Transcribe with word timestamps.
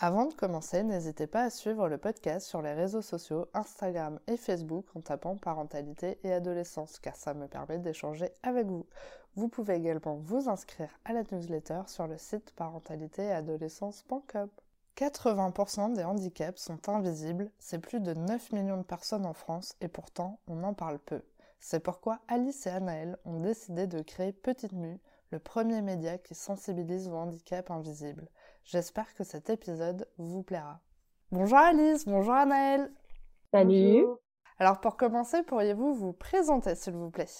Avant 0.00 0.26
de 0.26 0.34
commencer, 0.34 0.84
n'hésitez 0.84 1.26
pas 1.26 1.42
à 1.42 1.50
suivre 1.50 1.88
le 1.88 1.98
podcast 1.98 2.46
sur 2.46 2.62
les 2.62 2.72
réseaux 2.72 3.02
sociaux 3.02 3.48
Instagram 3.52 4.20
et 4.28 4.36
Facebook 4.36 4.86
en 4.94 5.00
tapant 5.00 5.36
parentalité 5.36 6.20
et 6.22 6.32
adolescence 6.32 7.00
car 7.00 7.16
ça 7.16 7.34
me 7.34 7.48
permet 7.48 7.78
d'échanger 7.78 8.30
avec 8.44 8.68
vous. 8.68 8.86
Vous 9.34 9.48
pouvez 9.48 9.74
également 9.74 10.14
vous 10.14 10.48
inscrire 10.48 10.90
à 11.04 11.12
la 11.12 11.24
newsletter 11.24 11.80
sur 11.88 12.06
le 12.06 12.16
site 12.16 12.52
parentalitéadolescence.com. 12.52 14.48
80% 14.96 15.94
des 15.94 16.04
handicaps 16.04 16.62
sont 16.62 16.88
invisibles, 16.88 17.50
c'est 17.58 17.80
plus 17.80 17.98
de 17.98 18.14
9 18.14 18.52
millions 18.52 18.78
de 18.78 18.84
personnes 18.84 19.26
en 19.26 19.34
France 19.34 19.74
et 19.80 19.88
pourtant 19.88 20.38
on 20.46 20.62
en 20.62 20.74
parle 20.74 21.00
peu. 21.00 21.22
C'est 21.58 21.80
pourquoi 21.80 22.20
Alice 22.28 22.68
et 22.68 22.70
Anaël 22.70 23.18
ont 23.24 23.40
décidé 23.40 23.88
de 23.88 24.00
créer 24.02 24.32
Petite 24.32 24.74
Mue, 24.74 25.00
le 25.32 25.40
premier 25.40 25.82
média 25.82 26.18
qui 26.18 26.36
sensibilise 26.36 27.08
au 27.08 27.16
handicap 27.16 27.72
invisible. 27.72 28.28
J'espère 28.70 29.14
que 29.14 29.24
cet 29.24 29.48
épisode 29.48 30.06
vous 30.18 30.42
plaira. 30.42 30.82
Bonjour 31.32 31.56
Alice, 31.56 32.04
bonjour 32.04 32.34
Anaëlle. 32.34 32.92
Salut. 33.50 34.04
Alors 34.58 34.78
pour 34.80 34.98
commencer, 34.98 35.42
pourriez-vous 35.42 35.94
vous 35.94 36.12
présenter 36.12 36.74
s'il 36.74 36.92
vous 36.92 37.10
plaît? 37.10 37.30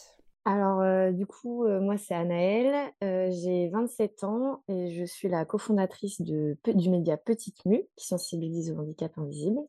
Alors 0.46 0.80
euh, 0.80 1.12
du 1.12 1.26
coup, 1.26 1.66
euh, 1.66 1.82
moi 1.82 1.98
c'est 1.98 2.14
Anaëlle, 2.14 2.90
euh, 3.04 3.28
j'ai 3.30 3.68
27 3.68 4.24
ans 4.24 4.62
et 4.68 4.90
je 4.90 5.04
suis 5.04 5.28
la 5.28 5.44
cofondatrice 5.44 6.22
de, 6.22 6.56
du 6.66 6.88
média 6.88 7.18
Petite 7.18 7.62
Mue 7.66 7.84
qui 7.96 8.06
sensibilise 8.06 8.70
au 8.70 8.78
handicap 8.78 9.12
invisible. 9.18 9.60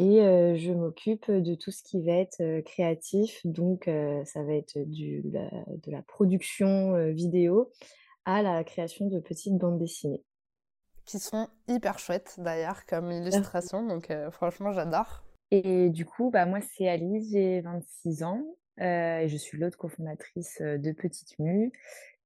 Et 0.00 0.20
je 0.20 0.72
m'occupe 0.72 1.28
de 1.28 1.56
tout 1.56 1.72
ce 1.72 1.82
qui 1.82 2.00
va 2.04 2.12
être 2.12 2.60
créatif, 2.60 3.40
donc 3.44 3.90
ça 4.26 4.44
va 4.44 4.52
être 4.52 4.78
du, 4.78 5.22
de 5.24 5.90
la 5.90 6.02
production 6.02 7.10
vidéo 7.10 7.72
à 8.24 8.42
la 8.42 8.62
création 8.62 9.08
de 9.08 9.18
petites 9.18 9.58
bandes 9.58 9.80
dessinées 9.80 10.22
qui 11.08 11.18
sont 11.18 11.48
hyper 11.68 11.98
chouettes 11.98 12.34
d'ailleurs 12.36 12.84
comme 12.84 13.10
illustration, 13.10 13.84
donc 13.86 14.10
euh, 14.10 14.30
franchement 14.30 14.72
j'adore. 14.72 15.24
Et 15.50 15.88
du 15.88 16.04
coup, 16.04 16.30
bah, 16.30 16.44
moi 16.44 16.60
c'est 16.60 16.86
Alice, 16.86 17.30
j'ai 17.32 17.62
26 17.62 18.22
ans 18.24 18.44
euh, 18.80 19.20
et 19.20 19.28
je 19.28 19.36
suis 19.38 19.56
l'autre 19.56 19.78
cofondatrice 19.78 20.60
euh, 20.60 20.76
de 20.76 20.92
Petite 20.92 21.38
Mue 21.38 21.72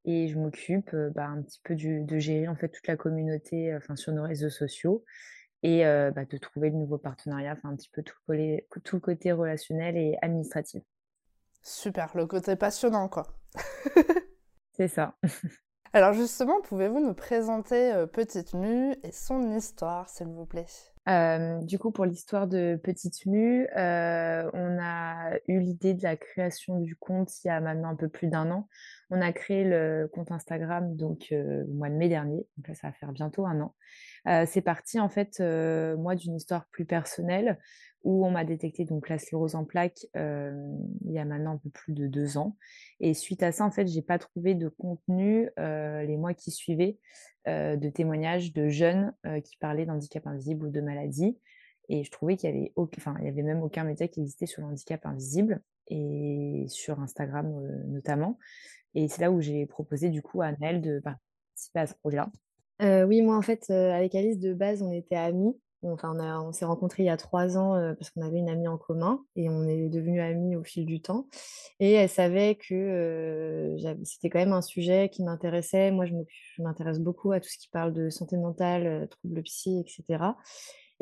et 0.05 0.27
je 0.27 0.37
m'occupe 0.37 0.97
bah, 1.15 1.27
un 1.27 1.43
petit 1.43 1.61
peu 1.63 1.77
de 1.77 2.19
gérer 2.19 2.49
en 2.49 2.57
fait 2.57 2.71
toute 2.71 2.89
la 2.89 2.97
communauté 2.97 3.73
enfin, 3.77 3.95
sur 3.95 4.13
nos 4.13 4.25
réseaux 4.25 4.51
sociaux 4.51 5.05
et 5.63 5.85
bah, 5.85 6.25
de 6.25 6.37
trouver 6.39 6.71
de 6.71 6.75
nouveaux 6.75 6.99
partenariats, 6.99 7.53
enfin 7.53 7.69
un 7.69 7.77
petit 7.77 7.89
peu 7.89 8.03
tout, 8.03 8.17
tout 8.83 8.97
le 8.97 9.01
côté 9.01 9.31
relationnel 9.31 9.97
et 9.97 10.19
administratif. 10.21 10.83
Super, 11.63 12.17
le 12.17 12.27
côté 12.27 12.57
passionnant 12.57 13.09
quoi. 13.09 13.29
C'est 14.73 14.89
ça. 14.89 15.15
Alors 15.95 16.15
justement, 16.15 16.63
pouvez-vous 16.63 17.01
nous 17.01 17.13
présenter 17.13 17.93
euh, 17.93 18.07
Petite 18.07 18.55
Mue 18.55 18.97
et 19.03 19.13
son 19.13 19.55
histoire, 19.55 20.09
s'il 20.09 20.29
vous 20.29 20.47
plaît? 20.47 20.65
Euh, 21.07 21.61
du 21.61 21.79
coup, 21.79 21.91
pour 21.91 22.07
l'histoire 22.07 22.47
de 22.47 22.81
Petite 22.83 23.27
Mue, 23.27 23.69
euh, 23.77 24.51
on 24.55 24.79
a 24.81 25.33
eu 25.49 25.61
l'idée 25.61 25.93
de 25.93 26.03
la 26.03 26.17
création 26.17 26.81
du 26.81 26.97
compte 26.97 27.45
il 27.45 27.49
y 27.49 27.51
a 27.51 27.61
maintenant 27.61 27.91
un 27.91 27.97
peu 27.97 28.09
plus 28.09 28.29
d'un 28.29 28.51
an. 28.51 28.69
On 29.15 29.21
a 29.21 29.31
créé 29.31 29.63
le 29.63 30.09
compte 30.11 30.33
Instagram 30.33 30.97
donc 30.97 31.27
le 31.31 31.67
mois 31.67 31.91
de 31.91 31.95
mai 31.97 32.09
dernier, 32.09 32.47
donc 32.57 32.69
là 32.69 32.75
ça 32.75 32.87
va 32.87 32.95
faire 32.95 33.13
bientôt 33.13 33.45
un 33.45 33.61
an. 33.61 33.75
c'est 34.47 34.63
parti 34.63 34.99
en 34.99 35.11
fait 35.11 35.39
moi 35.99 36.15
d'une 36.15 36.35
histoire 36.35 36.67
plus 36.71 36.87
personnelle 36.87 37.59
où 38.05 38.25
on 38.25 38.31
m'a 38.31 38.45
détecté 38.47 38.87
donc 38.87 39.11
la 39.11 39.19
sclérose 39.19 39.55
en 39.55 39.67
plaques 39.67 40.07
il 40.15 41.13
y 41.13 41.19
a 41.19 41.27
maintenant 41.27 41.53
un 41.53 41.57
peu 41.59 41.69
plus 41.69 41.93
de 41.93 42.07
deux 42.07 42.39
ans. 42.39 42.57
Et 43.01 43.13
suite 43.13 43.43
à 43.43 43.53
ça, 43.53 43.67
en 43.67 43.71
fait, 43.71 43.87
j'ai 43.87 44.01
pas 44.01 44.19
trouvé 44.19 44.55
de 44.55 44.69
contenu 44.69 45.51
les 45.59 46.17
mois 46.17 46.33
qui 46.33 46.51
suivaient 46.51 46.97
de 47.47 47.89
témoignages 47.91 48.55
de 48.55 48.71
jeunes 48.71 49.13
qui 49.45 49.59
parlaient 49.59 49.85
d'handicap 49.85 50.27
invisible 50.27 50.69
ou 50.69 50.71
de 50.71 50.81
maladie. 50.81 51.39
Et 51.91 52.03
je 52.03 52.11
trouvais 52.11 52.39
qu'il 52.39 52.49
y 52.49 52.53
avait, 52.55 52.73
il 52.75 53.25
y 53.27 53.29
avait 53.29 53.43
même 53.43 53.63
aucun 53.63 53.85
média 53.85 54.09
qui 54.09 54.21
existait 54.21 54.47
sur 54.47 54.63
le 54.63 54.69
handicap 54.69 55.05
invisible 55.05 55.61
et 55.89 56.65
sur 56.69 56.99
Instagram 56.99 57.53
notamment. 57.89 58.39
Et 58.95 59.09
c'est 59.09 59.23
là 59.23 59.31
où 59.31 59.41
j'ai 59.41 59.67
proposé 59.67 60.09
du 60.09 60.23
coup 60.23 60.43
à 60.43 60.53
Nel 60.53 60.81
de 60.81 61.01
participer 61.01 61.81
à 61.81 61.87
ce 61.87 61.95
projet-là. 61.95 62.31
oui, 63.07 63.23
moi 63.23 63.37
en 63.37 63.43
fait, 63.43 63.71
avec 63.71 64.15
Alice 64.15 64.39
de 64.39 64.55
base, 64.55 64.83
on 64.83 64.93
était 64.93 65.17
amis. 65.17 65.57
Enfin, 65.85 66.17
on, 66.45 66.53
s'est 66.53 66.65
rencontrés 66.65 67.03
il 67.03 67.07
y 67.07 67.11
a 67.11 67.17
trois 67.17 67.59
ans 67.59 67.75
parce 67.99 68.11
qu'on 68.11 68.23
avait 68.23 68.39
une 68.39 68.49
amie 68.49 68.69
en 68.69 68.79
commun 68.79 69.25
et 69.35 69.49
on 69.49 69.67
est 69.67 69.89
devenus 69.89 70.23
amis 70.23 70.55
au 70.55 70.63
fil 70.63 70.87
du 70.87 71.03
temps. 71.03 71.27
Et 71.81 71.93
elle 71.93 72.09
savait 72.09 72.55
que 72.55 73.77
c'était 74.05 74.31
quand 74.31 74.39
même 74.39 74.53
un 74.53 74.63
sujet 74.63 75.09
qui 75.09 75.25
m'intéressait. 75.25 75.91
Moi, 75.91 76.07
je 76.07 76.63
m'intéresse 76.63 77.01
beaucoup 77.01 77.33
à 77.33 77.41
tout 77.41 77.49
ce 77.49 77.59
qui 77.59 77.69
parle 77.69 77.93
de 77.93 78.11
santé 78.11 78.37
mentale, 78.37 79.09
troubles 79.11 79.43
psy, 79.43 79.81
etc. 79.81 80.23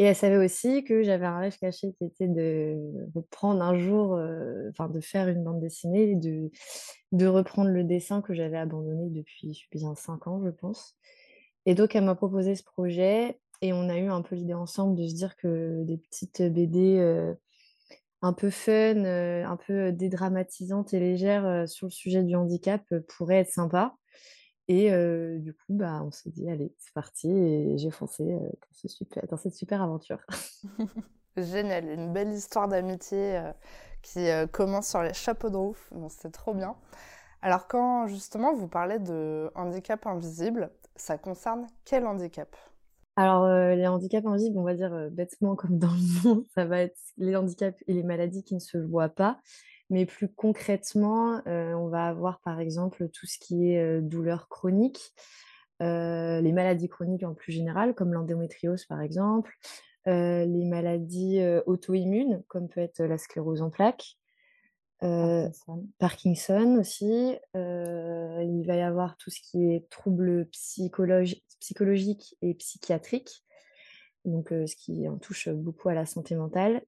Et 0.01 0.05
elle 0.05 0.17
savait 0.17 0.43
aussi 0.43 0.83
que 0.83 1.03
j'avais 1.03 1.27
un 1.27 1.39
rêve 1.39 1.59
caché 1.59 1.93
qui 1.93 2.07
était 2.07 2.27
de 2.27 2.75
reprendre 3.15 3.63
un 3.63 3.79
jour, 3.79 4.19
enfin 4.71 4.89
de 4.89 4.99
faire 4.99 5.29
une 5.29 5.45
bande 5.45 5.61
dessinée, 5.61 6.15
de, 6.15 6.51
de 7.13 7.27
reprendre 7.27 7.69
le 7.69 7.85
dessin 7.85 8.23
que 8.23 8.33
j'avais 8.33 8.57
abandonné 8.57 9.11
depuis 9.11 9.69
bien 9.71 9.95
cinq 9.95 10.27
ans, 10.27 10.41
je 10.43 10.49
pense. 10.49 10.97
Et 11.67 11.75
donc, 11.75 11.95
elle 11.95 12.05
m'a 12.05 12.15
proposé 12.15 12.55
ce 12.55 12.65
projet 12.65 13.39
et 13.61 13.75
on 13.75 13.91
a 13.91 13.99
eu 13.99 14.09
un 14.09 14.23
peu 14.23 14.37
l'idée 14.37 14.55
ensemble 14.55 14.97
de 14.97 15.07
se 15.07 15.15
dire 15.15 15.37
que 15.37 15.85
des 15.85 15.99
petites 15.99 16.41
BD 16.41 16.99
un 18.23 18.33
peu 18.33 18.49
fun, 18.49 19.05
un 19.05 19.57
peu 19.67 19.93
dédramatisantes 19.93 20.95
et 20.95 21.01
légères 21.01 21.69
sur 21.69 21.89
le 21.89 21.93
sujet 21.93 22.23
du 22.23 22.37
handicap 22.37 22.83
pourraient 23.07 23.41
être 23.41 23.53
sympas. 23.53 24.00
Et 24.73 24.89
du 25.41 25.53
coup, 25.53 25.75
bah, 25.75 26.01
on 26.05 26.13
s'est 26.13 26.31
dit, 26.31 26.49
allez, 26.49 26.73
c'est 26.79 26.95
parti. 26.95 27.29
Et 27.29 27.77
j'ai 27.77 27.91
foncé 27.91 28.39
dans, 29.29 29.37
cette 29.37 29.55
super 29.55 29.83
aventure. 29.83 30.21
Génial, 31.37 31.87
une 31.89 32.13
belle 32.13 32.29
histoire 32.29 32.69
d'amitié 32.69 33.43
qui 34.01 34.29
commence 34.53 34.89
sur 34.89 35.03
les 35.03 35.13
chapeaux 35.13 35.51
de 35.51 35.57
roue. 35.57 35.77
c'est 36.09 36.31
trop 36.31 36.55
bien. 36.55 36.77
Alors 37.43 37.67
quand 37.67 38.07
justement 38.07 38.55
vous 38.55 38.69
parlez 38.69 39.01
de 39.01 39.51
handicap 39.57 40.07
invisible, 40.07 40.71
ça 40.95 41.19
concerne 41.19 41.67
quel 41.85 42.07
handicap? 42.07 42.55
Alors, 43.17 43.49
les 43.49 43.89
handicaps 43.89 44.25
invisibles, 44.25 44.57
on 44.57 44.63
va 44.63 44.75
dire 44.75 45.09
bêtement 45.11 45.57
comme 45.57 45.79
dans 45.79 45.91
le 45.91 46.23
monde, 46.23 46.45
ça 46.55 46.65
va 46.65 46.83
être 46.83 46.97
les 47.17 47.35
handicaps 47.35 47.83
et 47.89 47.93
les 47.93 48.05
maladies 48.05 48.45
qui 48.45 48.55
ne 48.55 48.61
se 48.61 48.79
voient 48.79 49.09
pas. 49.09 49.41
Mais 49.91 50.07
plus 50.07 50.29
concrètement, 50.29 51.43
euh, 51.47 51.75
on 51.75 51.89
va 51.89 52.07
avoir 52.07 52.41
par 52.41 52.61
exemple 52.61 53.09
tout 53.09 53.27
ce 53.27 53.39
qui 53.39 53.73
est 53.73 54.01
douleur 54.01 54.49
chronique, 54.49 55.13
les 55.81 56.53
maladies 56.53 56.89
chroniques 56.89 57.25
en 57.25 57.35
plus 57.35 57.53
général, 57.53 57.95
comme 57.95 58.13
l'endométriose 58.13 58.85
par 58.85 59.01
exemple, 59.01 59.53
les 60.07 60.65
maladies 60.65 61.41
auto-immunes, 61.67 62.43
comme 62.49 62.69
peut 62.69 62.81
être 62.81 63.03
la 63.03 63.19
sclérose 63.19 63.63
en 63.63 63.71
plaques, 63.71 64.17
Parkinson. 65.99 66.77
aussi. 66.79 67.37
il 67.55 68.65
va 68.67 68.77
y 68.77 68.83
avoir 68.83 69.17
tout 69.17 69.31
ce 69.31 69.41
qui 69.41 69.73
est 69.73 69.89
troubles 69.89 70.47
psychologiques 70.51 72.37
et 72.43 72.55
psychiatriques, 72.55 73.43
donc 74.27 74.51
ce 74.51 74.77
qui 74.77 75.09
en 75.09 75.17
touche 75.17 75.49
beaucoup 75.49 75.89
à 75.89 75.95
la 75.95 76.05
santé 76.07 76.35
mentale. 76.35 76.83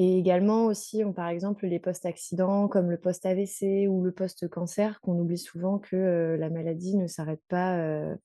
Et 0.00 0.16
également 0.16 0.66
aussi, 0.66 1.04
on, 1.04 1.12
par 1.12 1.26
exemple, 1.26 1.66
les 1.66 1.80
post-accidents 1.80 2.68
comme 2.68 2.88
le 2.88 2.98
post-AVC 2.98 3.88
ou 3.88 4.04
le 4.04 4.12
post-cancer, 4.12 5.00
qu'on 5.00 5.18
oublie 5.18 5.38
souvent 5.38 5.80
que 5.80 6.36
la 6.38 6.50
maladie 6.50 6.96
ne 6.96 7.08
s'arrête 7.08 7.42
pas 7.48 7.76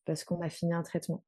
parce 0.05 0.23
qu'on 0.23 0.39
a 0.41 0.49
fini 0.49 0.71
un 0.71 0.83
traitement. 0.83 1.23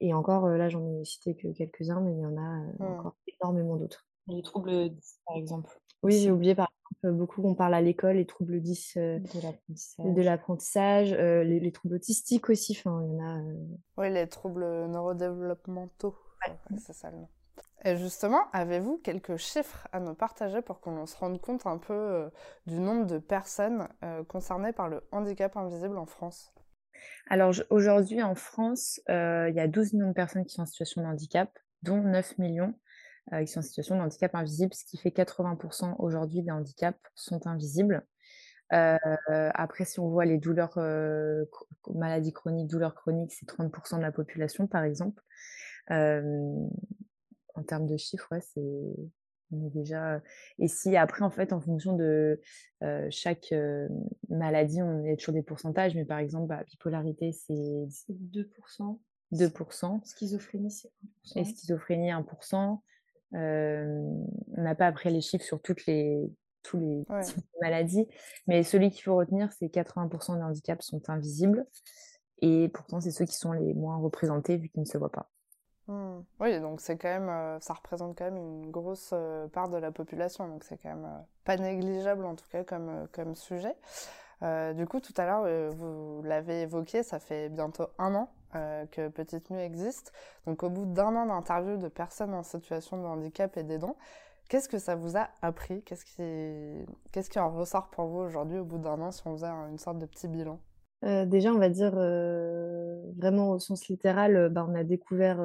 Et 0.00 0.14
encore, 0.14 0.48
là, 0.48 0.70
j'en 0.70 1.00
ai 1.00 1.04
cité 1.04 1.36
que 1.36 1.48
quelques-uns, 1.48 2.00
mais 2.00 2.12
il 2.12 2.20
y 2.20 2.24
en 2.24 2.38
a 2.38 2.60
mmh. 2.78 2.98
encore 2.98 3.16
énormément 3.28 3.76
d'autres. 3.76 4.06
Les 4.26 4.40
troubles 4.40 4.90
par 5.26 5.36
exemple. 5.36 5.78
Oui, 6.02 6.18
j'ai 6.18 6.30
oublié 6.30 6.54
par 6.54 6.70
exemple, 7.02 7.18
beaucoup 7.18 7.46
on 7.46 7.54
parle 7.54 7.74
à 7.74 7.82
l'école, 7.82 8.16
les 8.16 8.24
troubles 8.24 8.62
10 8.62 8.94
euh, 8.96 9.18
de 9.98 10.22
l'apprentissage, 10.22 11.12
les, 11.12 11.72
troubles 11.72 11.96
autistiques 11.96 12.48
aussi, 12.48 12.74
enfin, 12.78 13.02
il 13.04 13.12
y 13.12 13.20
en 13.20 13.22
a. 13.22 13.42
Oui, 13.98 14.10
les 14.10 14.28
troubles 14.28 14.64
neurodéveloppementaux, 14.86 16.16
c'est 16.78 16.94
ça 16.94 17.10
le 17.10 17.18
nom. 17.18 17.28
Et 17.86 17.96
justement, 17.96 18.50
avez-vous 18.52 18.98
quelques 18.98 19.36
chiffres 19.36 19.86
à 19.92 20.00
nous 20.00 20.14
partager 20.14 20.62
pour 20.62 20.80
qu'on 20.80 21.04
se 21.04 21.16
rende 21.16 21.40
compte 21.40 21.66
un 21.66 21.76
peu 21.76 22.30
du 22.66 22.80
nombre 22.80 23.06
de 23.06 23.18
personnes 23.18 23.88
concernées 24.28 24.72
par 24.72 24.88
le 24.88 25.02
handicap 25.12 25.56
invisible 25.56 25.98
en 25.98 26.06
France? 26.06 26.54
Alors 27.28 27.52
aujourd'hui 27.68 28.22
en 28.22 28.34
France, 28.34 29.00
il 29.08 29.52
y 29.54 29.60
a 29.60 29.68
12 29.68 29.92
millions 29.92 30.08
de 30.08 30.14
personnes 30.14 30.46
qui 30.46 30.54
sont 30.54 30.62
en 30.62 30.66
situation 30.66 31.02
de 31.02 31.06
handicap, 31.06 31.50
dont 31.82 32.00
9 32.00 32.38
millions 32.38 32.74
qui 33.38 33.46
sont 33.46 33.60
en 33.60 33.62
situation 33.62 33.96
de 33.96 34.00
handicap 34.00 34.34
invisible, 34.34 34.72
ce 34.72 34.84
qui 34.84 34.96
fait 34.96 35.10
80% 35.10 35.96
aujourd'hui 35.98 36.42
des 36.42 36.50
handicaps 36.50 36.98
sont 37.14 37.46
invisibles. 37.46 38.06
après, 38.70 39.84
si 39.84 40.00
on 40.00 40.08
voit 40.08 40.24
les 40.24 40.38
douleurs, 40.38 40.78
maladies 41.92 42.32
chroniques, 42.32 42.70
douleurs 42.70 42.94
chroniques, 42.94 43.32
c'est 43.32 43.46
30% 43.46 43.98
de 43.98 44.02
la 44.02 44.12
population, 44.12 44.66
par 44.66 44.84
exemple. 44.84 45.22
En 47.54 47.62
termes 47.62 47.86
de 47.86 47.96
chiffres, 47.96 48.28
ouais, 48.32 48.40
c'est 48.40 48.60
on 49.52 49.66
est 49.66 49.70
déjà 49.70 50.20
et 50.58 50.68
si 50.68 50.96
après, 50.96 51.22
en 51.22 51.30
fait, 51.30 51.52
en 51.52 51.60
fonction 51.60 51.94
de, 51.94 52.40
chaque, 53.10 53.54
maladie, 54.28 54.82
on 54.82 55.04
est 55.04 55.16
toujours 55.16 55.34
des 55.34 55.42
pourcentages, 55.42 55.94
mais 55.94 56.04
par 56.04 56.18
exemple, 56.18 56.48
bah, 56.48 56.64
bipolarité, 56.66 57.32
c'est 57.32 57.86
C'est 57.90 58.14
2 58.18 58.50
2% 59.32 60.04
Schizophrénie, 60.04 60.70
c'est 60.70 60.90
et 61.36 61.42
1% 61.42 61.44
schizophrénie 61.44 62.10
1% 62.10 62.82
on 63.32 64.62
n'a 64.62 64.74
pas 64.74 64.86
après 64.86 65.10
les 65.10 65.20
chiffres 65.20 65.44
sur 65.44 65.60
toutes 65.60 65.86
les 65.86 66.30
tous 66.62 66.78
les 66.78 67.04
Ouais. 67.10 67.20
types 67.20 67.36
de 67.36 67.60
maladies, 67.60 68.08
mais 68.46 68.62
celui 68.62 68.90
qu'il 68.90 69.02
faut 69.02 69.16
retenir, 69.16 69.52
c'est 69.52 69.68
80% 69.68 70.36
des 70.36 70.42
handicaps 70.42 70.86
sont 70.86 71.02
invisibles 71.10 71.66
et 72.40 72.68
pourtant, 72.70 73.00
c'est 73.00 73.10
ceux 73.10 73.26
qui 73.26 73.36
sont 73.36 73.52
les 73.52 73.74
moins 73.74 73.98
représentés 73.98 74.56
vu 74.56 74.68
qu'ils 74.68 74.80
ne 74.80 74.86
se 74.86 74.98
voient 74.98 75.12
pas. 75.12 75.30
Mmh. 75.86 76.20
Oui, 76.40 76.60
donc 76.60 76.80
c'est 76.80 76.96
quand 76.96 77.08
même, 77.08 77.28
euh, 77.28 77.60
ça 77.60 77.74
représente 77.74 78.16
quand 78.16 78.24
même 78.24 78.38
une 78.38 78.70
grosse 78.70 79.10
euh, 79.12 79.48
part 79.48 79.68
de 79.68 79.76
la 79.76 79.92
population, 79.92 80.48
donc 80.48 80.64
c'est 80.64 80.78
quand 80.78 80.88
même 80.88 81.04
euh, 81.04 81.20
pas 81.44 81.56
négligeable 81.56 82.24
en 82.24 82.34
tout 82.34 82.46
cas 82.50 82.64
comme, 82.64 83.06
comme 83.12 83.34
sujet. 83.34 83.74
du 84.74 84.86
coup, 84.86 85.00
tout 85.00 85.12
à 85.16 85.26
l'heure, 85.26 85.72
vous 85.74 86.22
l'avez 86.22 86.62
évoqué, 86.62 87.02
ça 87.02 87.18
fait 87.18 87.48
bientôt 87.48 87.86
un 87.98 88.14
an 88.14 88.28
que 88.92 89.08
Petite 89.08 89.50
Nuit 89.50 89.62
existe. 89.62 90.12
Donc 90.46 90.62
au 90.62 90.70
bout 90.70 90.86
d'un 90.86 91.14
an 91.16 91.26
d'interview 91.26 91.76
de 91.76 91.88
personnes 91.88 92.34
en 92.34 92.42
situation 92.42 92.96
de 92.98 93.06
handicap 93.06 93.56
et 93.56 93.62
d'aidants, 93.62 93.96
qu'est-ce 94.48 94.68
que 94.68 94.78
ça 94.78 94.96
vous 94.96 95.16
a 95.16 95.28
appris? 95.42 95.82
Qu'est-ce 95.82 96.04
qui, 96.04 96.86
qu'est-ce 97.12 97.30
qui 97.30 97.38
en 97.38 97.50
ressort 97.50 97.88
pour 97.88 98.06
vous 98.06 98.20
aujourd'hui 98.20 98.58
au 98.58 98.64
bout 98.64 98.78
d'un 98.78 99.00
an 99.00 99.10
si 99.10 99.26
on 99.26 99.32
faisait 99.32 99.48
une 99.48 99.78
sorte 99.78 99.98
de 99.98 100.06
petit 100.06 100.28
bilan? 100.28 100.58
Euh, 101.04 101.26
déjà, 101.26 101.50
on 101.50 101.58
va 101.58 101.68
dire 101.68 101.92
euh, 101.96 102.73
vraiment 103.16 103.50
au 103.52 103.58
sens 103.58 103.88
littéral, 103.88 104.36
euh, 104.36 104.48
bah, 104.48 104.66
on 104.68 104.74
a 104.74 104.84
découvert 104.84 105.42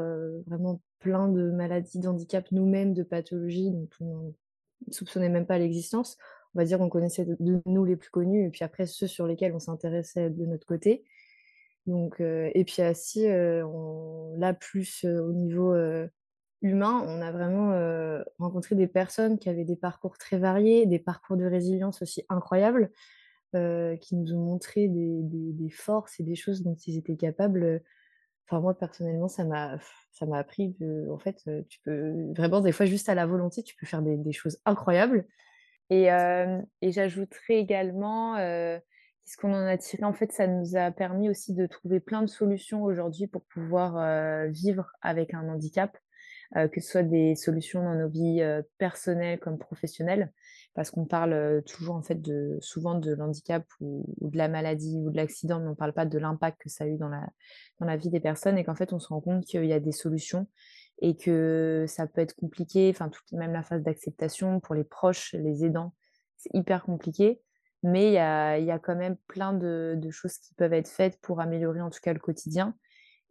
vraiment 0.48 0.82
plein 1.00 1.28
de 1.30 1.50
maladies, 1.52 2.00
d'handicaps 2.00 2.52
nous-mêmes, 2.52 2.94
de 2.94 3.04
pathologies 3.04 3.72
dont 3.72 3.90
on 4.02 4.34
ne 4.88 4.94
soupçonnait 4.94 5.30
même 5.30 5.46
pas 5.46 5.58
l'existence. 5.58 6.18
On 6.56 6.60
va 6.60 6.66
dire 6.66 6.78
qu'on 6.78 6.90
connaissait 6.90 7.26
de, 7.26 7.62
nous 7.66 7.86
les 7.86 7.96
plus 7.96 8.10
connus 8.10 8.46
et 8.46 8.50
puis 8.50 8.64
après 8.64 8.86
ceux 8.86 9.08
sur 9.08 9.28
lesquels 9.28 9.54
on 9.54 9.60
s'intéressait 9.60 10.30
de 10.30 10.46
notre 10.46 10.66
côté. 10.66 11.04
Donc, 11.86 12.20
et 12.20 12.64
puis 12.66 12.82
assis, 12.82 13.28
on, 13.30 14.36
là 14.38 14.54
plus 14.54 15.06
au 15.06 15.32
niveau 15.32 15.74
humain, 16.62 17.04
on 17.08 17.22
a 17.22 17.32
vraiment 17.32 17.72
rencontré 18.40 18.76
des 18.76 18.88
personnes 18.88 19.40
qui 19.40 19.50
avaient 19.50 19.64
des 19.64 19.76
parcours 19.76 20.18
très 20.18 20.38
variés, 20.38 20.86
des 20.86 21.00
parcours 21.00 21.38
de 21.38 21.46
résilience 21.46 22.02
aussi 22.02 22.26
incroyables. 22.30 22.92
Euh, 23.56 23.98
qui 23.98 24.16
nous 24.16 24.32
ont 24.36 24.46
montré 24.46 24.88
des, 24.88 25.70
forces 25.72 26.20
et 26.20 26.24
des 26.24 26.36
choses 26.36 26.62
dont 26.62 26.76
ils 26.86 27.00
étaient 27.00 27.16
capables. 27.16 27.82
Enfin, 28.46 28.62
moi, 28.62 28.78
personnellement, 28.78 29.28
ça 29.28 29.44
m'a, 29.44 29.80
appris 30.34 30.76
que, 30.80 31.10
en 31.10 31.18
fait, 31.18 31.42
euh, 31.48 31.64
tu 31.68 31.80
peux 31.84 32.32
vraiment, 32.36 32.62
des 32.62 32.72
fois, 32.72 32.86
juste 32.86 33.10
à 33.10 33.16
la 33.16 33.26
volonté, 33.26 33.64
tu 33.64 33.76
peux 33.76 33.88
faire 33.88 34.04
des, 34.04 34.32
choses 34.34 34.60
incroyables. 34.66 35.26
Et, 35.90 36.12
euh, 36.12 36.62
et 36.84 36.92
j'ajouterais 36.92 37.56
également, 37.56 38.36
ce 38.38 39.38
qu'on 39.38 39.52
en 39.52 39.66
a 39.66 39.78
tiré, 39.80 40.04
en 40.04 40.14
fait, 40.14 40.32
ça 40.32 40.46
nous 40.46 40.76
a 40.76 40.92
permis 40.92 41.28
aussi 41.28 41.56
de 41.56 41.66
trouver 41.66 42.00
plein 42.00 42.22
de 42.22 42.30
solutions 42.30 42.84
aujourd'hui 42.84 43.26
pour 43.26 43.46
pouvoir 43.46 44.48
vivre 44.50 44.92
avec 45.02 45.34
un 45.34 45.50
handicap, 45.50 45.98
que 46.54 46.80
ce 46.80 46.88
soit 46.88 47.04
des 47.04 47.34
solutions 47.34 47.82
dans 47.82 47.96
nos 47.96 48.10
vies 48.10 48.44
personnelles 48.78 49.40
comme 49.40 49.58
professionnelles 49.58 50.32
parce 50.80 50.92
qu'on 50.92 51.04
parle 51.04 51.62
toujours 51.66 51.96
en 51.98 52.02
fait 52.02 52.22
souvent 52.62 52.96
de 52.96 53.14
l'handicap 53.14 53.66
ou, 53.82 54.06
de 54.22 54.38
la 54.38 54.48
maladie 54.48 54.96
ou 54.98 55.10
de 55.12 55.18
l'accident, 55.18 55.60
mais 55.60 55.68
on 55.68 55.72
ne 55.72 55.76
parle 55.76 55.92
pas 55.92 56.06
de 56.06 56.18
l'impact 56.18 56.62
que 56.62 56.70
ça 56.70 56.86
a 56.86 56.88
eu 56.88 56.96
dans 56.96 57.10
la, 57.10 57.98
vie 57.98 58.10
des 58.10 58.22
personnes 58.22 58.58
et 58.58 58.64
qu'en 58.64 58.76
fait 58.76 58.94
on 58.94 59.00
se 59.00 59.10
rend 59.10 59.20
compte 59.20 59.44
qu'il 59.44 59.66
y 59.66 59.74
a 59.74 59.82
des 59.82 59.92
solutions 59.92 60.48
et 61.02 61.18
que 61.18 61.84
ça 61.86 62.08
peut 62.08 62.22
être 62.22 62.34
compliqué, 62.34 62.90
enfin 62.96 63.12
même 63.34 63.52
la 63.52 63.62
phase 63.62 63.84
d'acceptation 63.84 64.62
pour 64.62 64.74
les 64.74 64.86
proches, 64.86 65.34
les 65.34 65.66
aidants, 65.66 65.94
c'est 66.38 66.52
hyper 66.54 66.84
compliqué, 66.84 67.42
mais 67.84 68.12
il 68.12 68.14
y 68.14 68.18
a, 68.72 68.80
quand 68.80 68.96
même 68.96 69.18
plein 69.28 69.52
de, 69.52 70.00
choses 70.12 70.38
qui 70.38 70.54
peuvent 70.54 70.72
être 70.72 70.88
faites 70.88 71.20
pour 71.20 71.42
améliorer 71.42 71.82
en 71.82 71.90
tout 71.90 72.00
cas 72.02 72.14
le 72.14 72.20
quotidien 72.20 72.74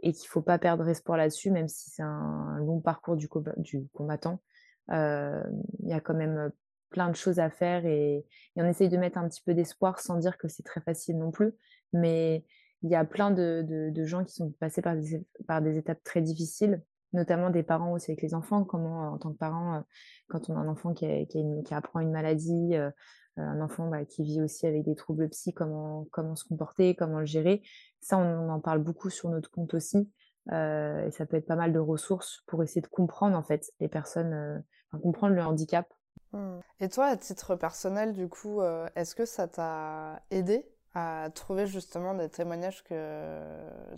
et 0.02 0.12
qu'il 0.12 0.26
ne 0.26 0.32
faut 0.32 0.42
pas 0.42 0.58
perdre 0.58 0.86
espoir 0.86 1.16
là-dessus, 1.16 1.50
même 1.50 1.68
si 1.68 1.88
c'est 1.88 2.02
un 2.02 2.58
long 2.58 2.80
parcours 2.80 3.16
du, 3.16 3.26
du 3.56 3.88
combattant. 3.94 4.42
Il 4.90 5.88
y 5.88 5.94
a 5.94 6.00
quand 6.00 6.14
même 6.14 6.52
plein 6.90 7.10
de 7.10 7.16
choses 7.16 7.38
à 7.38 7.50
faire 7.50 7.86
et, 7.86 8.24
on 8.56 8.64
essaye 8.64 8.88
de 8.88 8.96
mettre 8.96 9.18
un 9.18 9.28
petit 9.28 9.42
peu 9.42 9.54
d'espoir 9.54 10.00
sans 10.00 10.16
dire 10.16 10.36
que 10.36 10.48
c'est 10.48 10.64
très 10.64 10.80
facile 10.80 11.16
non 11.18 11.30
plus. 11.30 11.52
Mais 11.92 12.44
il 12.82 12.90
y 12.90 12.96
a 12.96 13.04
plein 13.04 13.30
de, 13.30 13.92
gens 14.04 14.24
qui 14.24 14.34
sont 14.34 14.50
passés 14.52 14.82
par 14.82 14.96
des, 14.96 15.24
par 15.46 15.62
des 15.62 15.76
étapes 15.78 16.02
très 16.04 16.20
difficiles, 16.20 16.82
notamment 17.12 17.50
des 17.50 17.62
parents 17.62 17.92
aussi 17.92 18.10
avec 18.10 18.22
les 18.22 18.34
enfants. 18.34 18.64
Comment, 18.64 19.12
en 19.12 19.18
tant 19.18 19.32
que 19.32 19.38
parent, 19.38 19.76
euh, 19.76 19.80
quand 20.28 20.50
on 20.50 20.56
a 20.56 20.58
un 20.58 20.68
enfant 20.68 20.92
qui, 20.92 21.06
qui, 21.28 21.74
apprend 21.74 22.00
une 22.00 22.10
maladie, 22.10 22.74
euh, 22.74 22.90
un 23.36 23.60
enfant 23.60 23.88
bah, 23.88 24.04
qui 24.04 24.24
vit 24.24 24.40
aussi 24.40 24.66
avec 24.66 24.84
des 24.84 24.96
troubles 24.96 25.28
psy, 25.28 25.52
comment, 25.52 26.06
comment 26.10 26.34
se 26.34 26.44
comporter, 26.44 26.94
comment 26.94 27.20
le 27.20 27.26
gérer? 27.26 27.62
Ça, 28.00 28.18
on, 28.18 28.48
en 28.48 28.60
parle 28.60 28.80
beaucoup 28.80 29.10
sur 29.10 29.28
notre 29.30 29.50
compte 29.50 29.74
aussi. 29.74 30.10
Euh, 30.50 31.06
et 31.06 31.10
ça 31.10 31.26
peut 31.26 31.36
être 31.36 31.46
pas 31.46 31.56
mal 31.56 31.72
de 31.72 31.78
ressources 31.78 32.42
pour 32.46 32.62
essayer 32.62 32.80
de 32.80 32.86
comprendre 32.86 33.36
en 33.36 33.42
fait 33.42 33.70
les 33.80 33.88
personnes, 33.88 34.64
comprendre 35.02 35.34
le 35.34 35.42
handicap 35.42 35.86
Mmh. 36.32 36.60
Et 36.80 36.88
toi, 36.88 37.06
à 37.06 37.16
titre 37.16 37.56
personnel, 37.56 38.12
du 38.12 38.28
coup, 38.28 38.60
euh, 38.60 38.88
est-ce 38.96 39.14
que 39.14 39.24
ça 39.24 39.48
t'a 39.48 40.22
aidé 40.30 40.64
à 40.94 41.28
trouver 41.34 41.66
justement 41.66 42.14
des 42.14 42.28
témoignages 42.28 42.82
que 42.84 43.40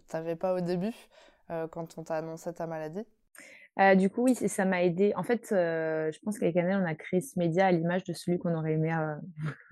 tu 0.09 0.17
n'avais 0.17 0.37
pas 0.37 0.55
au 0.55 0.61
début 0.61 0.95
euh, 1.51 1.67
quand 1.69 1.99
on 1.99 2.05
t'a 2.05 2.17
annoncé 2.17 2.53
ta 2.53 2.67
maladie? 2.67 3.05
Euh, 3.79 3.95
du 3.95 4.11
coup, 4.11 4.23
oui, 4.23 4.35
ça 4.35 4.65
m'a 4.65 4.83
aidé. 4.83 5.13
En 5.17 5.23
fait, 5.23 5.47
je 5.51 6.19
pense 6.25 6.39
qu'avec 6.39 6.57
Annelle, 6.57 6.81
on 6.83 6.87
a 6.87 6.95
créé 6.95 7.21
ce 7.21 7.39
média 7.39 7.67
à 7.67 7.73
l'image 7.73 8.05
de 8.05 8.13
celui 8.13 8.39
qu'on 8.39 8.55
aurait 8.55 8.73
aimé, 8.73 8.93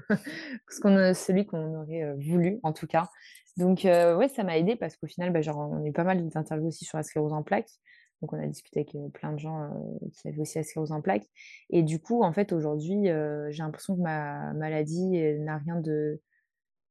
celui 0.69 1.46
qu'on 1.46 1.75
aurait 1.75 2.14
voulu, 2.14 2.58
en 2.62 2.72
tout 2.72 2.87
cas. 2.87 3.08
Donc, 3.56 3.81
ouais, 3.84 4.28
ça 4.28 4.44
m'a 4.44 4.56
aidé 4.56 4.76
parce 4.76 4.96
qu'au 4.96 5.08
final, 5.08 5.32
bah, 5.32 5.43
genre, 5.43 5.58
on 5.58 5.84
a 5.84 5.87
eu 5.87 5.93
pas 5.93 6.04
mal 6.04 6.26
d'interviews 6.28 6.69
aussi 6.69 6.84
sur 6.84 6.96
la 6.96 7.02
sclérose 7.02 7.32
en 7.32 7.43
plaques. 7.43 7.70
Donc, 8.20 8.32
on 8.32 8.42
a 8.42 8.46
discuté 8.46 8.80
avec 8.80 9.12
plein 9.12 9.32
de 9.32 9.38
gens 9.38 9.70
qui 10.12 10.28
avaient 10.28 10.40
aussi 10.40 10.58
la 10.58 10.64
sclérose 10.64 10.92
en 10.92 11.00
plaques. 11.00 11.26
Et 11.70 11.82
du 11.82 12.00
coup, 12.00 12.22
en 12.22 12.32
fait, 12.32 12.52
aujourd'hui, 12.52 13.04
j'ai 13.04 13.62
l'impression 13.62 13.96
que 13.96 14.00
ma 14.00 14.52
maladie 14.54 15.20
n'a 15.38 15.58
rien 15.58 15.80
de, 15.80 16.20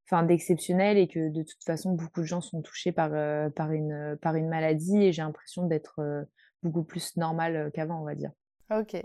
enfin, 0.06 0.24
d'exceptionnel 0.24 0.98
et 0.98 1.08
que 1.08 1.30
de 1.30 1.44
toute 1.44 1.64
façon, 1.66 1.94
beaucoup 1.94 2.22
de 2.22 2.26
gens 2.26 2.42
sont 2.42 2.62
touchés 2.62 2.92
par, 2.92 3.12
par, 3.54 3.72
une, 3.72 4.18
par 4.22 4.36
une 4.36 4.48
maladie 4.48 5.04
et 5.04 5.12
j'ai 5.12 5.22
l'impression 5.22 5.68
d'être 5.68 6.00
beaucoup 6.64 6.84
plus 6.84 7.18
normale 7.18 7.72
qu'avant, 7.74 8.02
on 8.02 8.06
va 8.06 8.16
dire. 8.16 8.32
Ok 8.72 8.96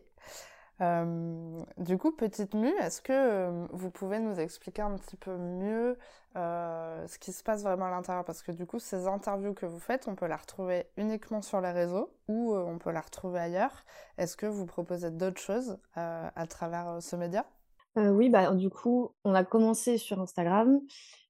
du 1.79 1.99
coup, 1.99 2.13
Petite 2.13 2.55
Mue, 2.55 2.75
est-ce 2.81 3.01
que 3.01 3.67
vous 3.73 3.91
pouvez 3.91 4.19
nous 4.19 4.41
expliquer 4.41 4.83
un 4.83 4.97
petit 4.97 5.17
peu 5.17 5.37
mieux 5.37 5.97
ce 6.35 7.19
qui 7.19 7.33
se 7.33 7.43
passe 7.43 7.63
vraiment 7.63 7.87
à 7.87 7.91
l'intérieur? 7.91 8.25
Parce 8.25 8.43
que 8.43 8.53
du 8.53 8.67
coup, 8.67 8.79
ces 8.79 9.07
interviews 9.07 9.55
que 9.55 9.67
vous 9.67 9.79
faites, 9.79 10.09
on 10.09 10.15
peut 10.15 10.27
la 10.27 10.37
retrouver 10.37 10.87
uniquement 10.97 11.43
sur 11.43 11.61
les 11.61 11.71
réseaux 11.71 12.13
ou 12.27 12.55
on 12.57 12.79
peut 12.79 12.91
la 12.91 13.01
retrouver 13.01 13.41
ailleurs. 13.41 13.85
Est-ce 14.19 14.37
que 14.37 14.47
vous 14.47 14.67
proposez 14.67 15.11
d'autres 15.11 15.41
choses 15.41 15.79
à 15.95 16.47
travers 16.49 16.99
ce 17.01 17.17
média? 17.17 17.47
Oui, 17.95 18.31
bah, 18.31 18.51
du 18.53 18.71
coup, 18.71 19.15
on 19.25 19.35
a 19.35 19.45
commencé 19.45 19.99
sur 19.99 20.19
Instagram, 20.19 20.81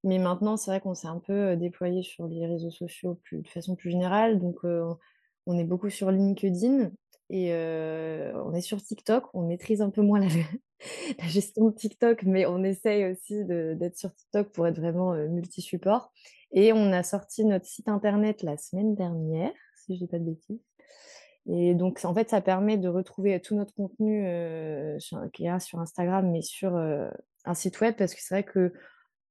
mais 0.05 0.19
maintenant, 0.19 0.57
c'est 0.57 0.71
vrai 0.71 0.81
qu'on 0.81 0.95
s'est 0.95 1.09
un 1.09 1.19
peu 1.19 1.57
déployé 1.57 2.05
sur 2.05 2.29
les 2.29 2.47
réseaux 2.47 2.71
sociaux 2.71 3.19
de 3.33 3.49
façon 3.49 3.75
plus 3.75 3.91
générale. 3.91 4.39
Donc, 4.39 4.59
on 4.65 5.59
est 5.59 5.65
beaucoup 5.65 5.91
sur 5.91 6.13
LinkedIn 6.13 6.93
et 7.33 7.53
on 8.35 8.53
est 8.55 8.61
sur 8.61 8.83
TikTok, 8.83 9.25
on 9.35 9.47
maîtrise 9.47 9.81
un 9.81 9.91
peu 9.91 10.03
moins 10.03 10.21
la, 10.21 10.29
gestion 11.29 11.71
de 11.71 11.75
TikTok, 11.75 12.25
mais 12.25 12.45
on 12.45 12.63
essaye 12.63 13.11
aussi 13.11 13.45
d'être 13.45 13.97
sur 13.97 14.15
TikTok 14.15 14.51
pour 14.51 14.67
être 14.67 14.79
vraiment 14.79 15.15
multi-support. 15.29 16.13
Et 16.53 16.75
on 16.75 16.93
a 16.93 17.03
sorti 17.03 17.47
notre 17.47 17.65
site 17.65 17.89
internet 17.89 18.43
la 18.43 18.59
semaine 18.59 18.95
dernière, 18.95 19.53
si 19.75 19.95
je 19.95 20.01
dis 20.01 20.07
pas 20.07 20.19
de 20.19 20.25
bêtises. 20.25 20.61
Et 21.47 21.75
donc, 21.75 22.01
en 22.05 22.15
fait, 22.15 22.29
ça 22.29 22.43
permet 22.43 22.77
de 22.77 22.89
retrouver 22.89 23.41
tout 23.41 23.57
notre 23.57 23.75
contenu 23.75 24.27
qui 25.33 25.47
est 25.47 25.61
sur 25.61 25.81
Instagram, 25.81 26.31
mais 26.31 26.43
sur 26.43 26.77
un 26.77 27.55
site 27.55 27.81
web, 27.81 27.95
parce 27.97 28.15
que 28.15 28.21
c'est 28.21 28.35
vrai 28.35 28.45
que 28.45 28.73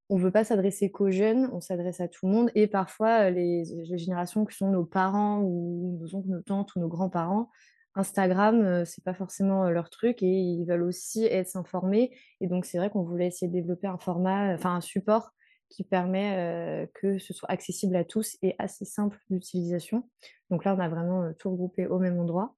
on 0.09 0.17
ne 0.17 0.23
veut 0.23 0.31
pas 0.31 0.43
s'adresser 0.43 0.91
qu'aux 0.91 1.09
jeunes, 1.09 1.49
on 1.53 1.61
s'adresse 1.61 2.01
à 2.01 2.09
tout 2.09 2.27
le 2.27 2.33
monde. 2.33 2.51
Et 2.53 2.67
parfois, 2.67 3.29
les, 3.29 3.63
les, 3.63 3.97
générations 3.97 4.45
qui 4.45 4.57
sont 4.57 4.69
nos 4.69 4.83
parents 4.83 5.39
ou 5.39 5.97
nos 6.01 6.15
oncles, 6.15 6.27
nos 6.27 6.41
tantes 6.41 6.75
ou 6.75 6.81
nos 6.81 6.89
grands-parents 6.89 7.49
Instagram, 7.95 8.85
c'est 8.85 9.03
pas 9.03 9.13
forcément 9.13 9.69
leur 9.69 9.89
truc 9.89 10.23
et 10.23 10.27
ils 10.27 10.65
veulent 10.65 10.83
aussi 10.83 11.25
être 11.25 11.47
s'informer. 11.47 12.15
Et 12.39 12.47
donc, 12.47 12.65
c'est 12.65 12.77
vrai 12.77 12.89
qu'on 12.89 13.03
voulait 13.03 13.27
essayer 13.27 13.47
de 13.47 13.53
développer 13.53 13.87
un 13.87 13.97
format, 13.97 14.53
enfin 14.53 14.75
un 14.75 14.81
support 14.81 15.31
qui 15.69 15.83
permet 15.83 16.89
que 16.93 17.17
ce 17.17 17.33
soit 17.33 17.49
accessible 17.49 17.95
à 17.95 18.03
tous 18.03 18.37
et 18.41 18.55
assez 18.59 18.85
simple 18.85 19.17
d'utilisation. 19.29 20.09
Donc 20.49 20.65
là, 20.65 20.75
on 20.75 20.79
a 20.79 20.89
vraiment 20.89 21.31
tout 21.37 21.51
regroupé 21.51 21.87
au 21.87 21.99
même 21.99 22.19
endroit. 22.19 22.55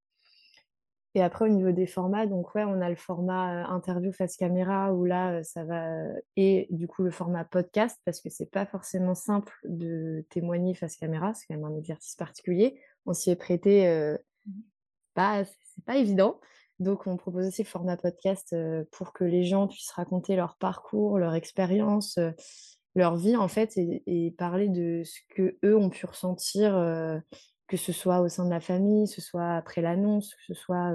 Et 1.16 1.22
après, 1.22 1.46
au 1.46 1.50
niveau 1.50 1.72
des 1.72 1.86
formats, 1.86 2.26
donc 2.26 2.56
ouais, 2.56 2.64
on 2.64 2.82
a 2.82 2.90
le 2.90 2.96
format 2.96 3.68
interview 3.68 4.12
face 4.12 4.36
caméra 4.36 4.92
où 4.94 5.06
là, 5.06 5.44
ça 5.44 5.64
va. 5.64 5.92
Et 6.36 6.68
du 6.72 6.88
coup, 6.88 7.04
le 7.04 7.12
format 7.12 7.46
podcast, 7.46 8.00
parce 8.04 8.20
que 8.20 8.30
c'est 8.30 8.50
pas 8.50 8.66
forcément 8.66 9.14
simple 9.14 9.54
de 9.64 10.26
témoigner 10.30 10.74
face 10.74 10.96
caméra, 10.96 11.36
c'est 11.36 11.46
quand 11.48 11.56
même 11.56 11.66
un 11.66 11.78
exercice 11.78 12.16
particulier. 12.16 12.80
On 13.06 13.14
s'y 13.14 13.30
est 13.30 13.36
prêté, 13.36 13.88
euh, 13.88 14.18
pas, 15.14 15.44
c'est 15.44 15.86
pas 15.86 15.98
évident. 15.98 16.40
Donc, 16.80 17.08
on 17.08 17.18
propose 17.18 17.48
aussi 17.48 17.64
le 17.64 17.68
format 17.68 17.98
podcast 17.98 18.56
pour 18.92 19.14
que 19.14 19.24
les 19.24 19.44
gens 19.44 19.68
puissent 19.68 19.92
raconter 19.92 20.36
leur 20.36 20.58
parcours, 20.58 21.20
leur 21.20 21.36
expérience, 21.36 22.20
leur 22.96 23.16
vie 23.16 23.36
en 23.36 23.48
fait, 23.48 23.78
et, 23.78 24.34
parler 24.38 24.70
de 24.70 25.04
ce 25.04 25.20
que 25.30 25.58
eux 25.64 25.78
ont 25.78 25.90
pu 25.90 26.06
ressentir 26.06 26.74
que 27.68 27.78
ce 27.78 27.92
soit 27.92 28.20
au 28.20 28.28
sein 28.28 28.46
de 28.46 28.50
la 28.50 28.60
famille, 28.60 29.08
que 29.08 29.16
ce 29.16 29.22
soit 29.22 29.56
après 29.56 29.82
l'annonce, 29.82 30.36
que 30.36 30.44
ce 30.48 30.54
soit 30.54 30.92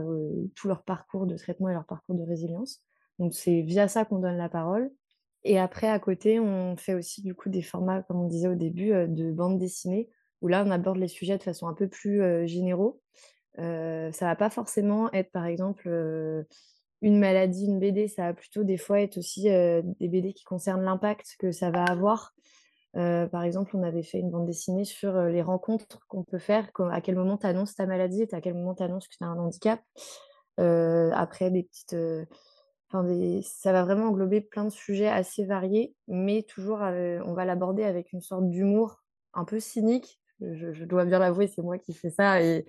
tout 0.54 0.68
leur 0.68 0.82
parcours 0.82 1.26
de 1.26 1.37
traitement 1.37 1.68
et 1.68 1.72
leur 1.72 1.87
parcours 1.87 2.14
de 2.14 2.22
résilience. 2.22 2.82
Donc 3.18 3.34
c'est 3.34 3.62
via 3.62 3.88
ça 3.88 4.04
qu'on 4.04 4.18
donne 4.18 4.37
la 4.37 4.48
parole. 4.48 4.90
Et 5.44 5.58
après, 5.58 5.88
à 5.88 5.98
côté, 5.98 6.40
on 6.40 6.76
fait 6.76 6.94
aussi 6.94 7.22
du 7.22 7.34
coup 7.34 7.48
des 7.48 7.62
formats, 7.62 8.02
comme 8.02 8.20
on 8.20 8.28
disait 8.28 8.48
au 8.48 8.54
début, 8.54 8.90
de 8.90 9.32
bande 9.32 9.58
dessinée, 9.58 10.08
où 10.40 10.48
là, 10.48 10.64
on 10.66 10.70
aborde 10.70 10.98
les 10.98 11.08
sujets 11.08 11.38
de 11.38 11.42
façon 11.42 11.68
un 11.68 11.75
peu 11.75 11.88
plus 11.88 12.46
généraux. 12.46 13.00
Euh, 13.58 14.12
ça 14.12 14.26
va 14.26 14.36
pas 14.36 14.50
forcément 14.50 15.12
être, 15.12 15.30
par 15.32 15.46
exemple, 15.46 15.88
une 17.02 17.18
maladie, 17.18 17.66
une 17.66 17.78
BD, 17.78 18.08
ça 18.08 18.22
va 18.22 18.34
plutôt 18.34 18.64
des 18.64 18.76
fois 18.76 19.00
être 19.00 19.18
aussi 19.18 19.44
des 19.44 20.08
BD 20.08 20.32
qui 20.32 20.44
concernent 20.44 20.82
l'impact 20.82 21.36
que 21.38 21.52
ça 21.52 21.70
va 21.70 21.84
avoir 21.84 22.34
euh, 22.96 23.26
par 23.26 23.42
exemple, 23.44 23.76
on 23.76 23.82
avait 23.82 24.02
fait 24.02 24.18
une 24.18 24.30
bande 24.30 24.46
dessinée 24.46 24.84
sur 24.84 25.14
euh, 25.14 25.28
les 25.28 25.42
rencontres 25.42 26.00
qu'on 26.08 26.24
peut 26.24 26.38
faire, 26.38 26.68
à 26.90 27.00
quel 27.00 27.16
moment 27.16 27.36
tu 27.36 27.46
annonces 27.46 27.74
ta 27.74 27.86
maladie 27.86 28.22
et 28.22 28.34
à 28.34 28.40
quel 28.40 28.54
moment 28.54 28.74
tu 28.74 28.82
annonces 28.82 29.08
que 29.08 29.16
tu 29.16 29.24
as 29.24 29.28
un 29.28 29.38
handicap. 29.38 29.80
Euh, 30.58 31.10
après, 31.14 31.50
des 31.50 31.64
petites. 31.64 31.96
ça 32.90 33.72
va 33.72 33.84
vraiment 33.84 34.06
englober 34.06 34.40
plein 34.40 34.64
de 34.64 34.70
sujets 34.70 35.08
assez 35.08 35.44
variés, 35.44 35.94
mais 36.08 36.42
toujours, 36.42 36.78
on 36.80 37.34
va 37.34 37.44
l'aborder 37.44 37.84
avec 37.84 38.12
une 38.12 38.22
sorte 38.22 38.48
d'humour 38.48 39.02
un 39.34 39.44
peu 39.44 39.60
cynique. 39.60 40.18
Je, 40.40 40.85
dois 40.85 41.04
bien 41.04 41.18
l'avouer, 41.18 41.49
c'est 41.49 41.62
moi 41.62 41.78
qui 41.78 41.92
fais 41.92 42.11
ça. 42.11 42.42
Et 42.42 42.64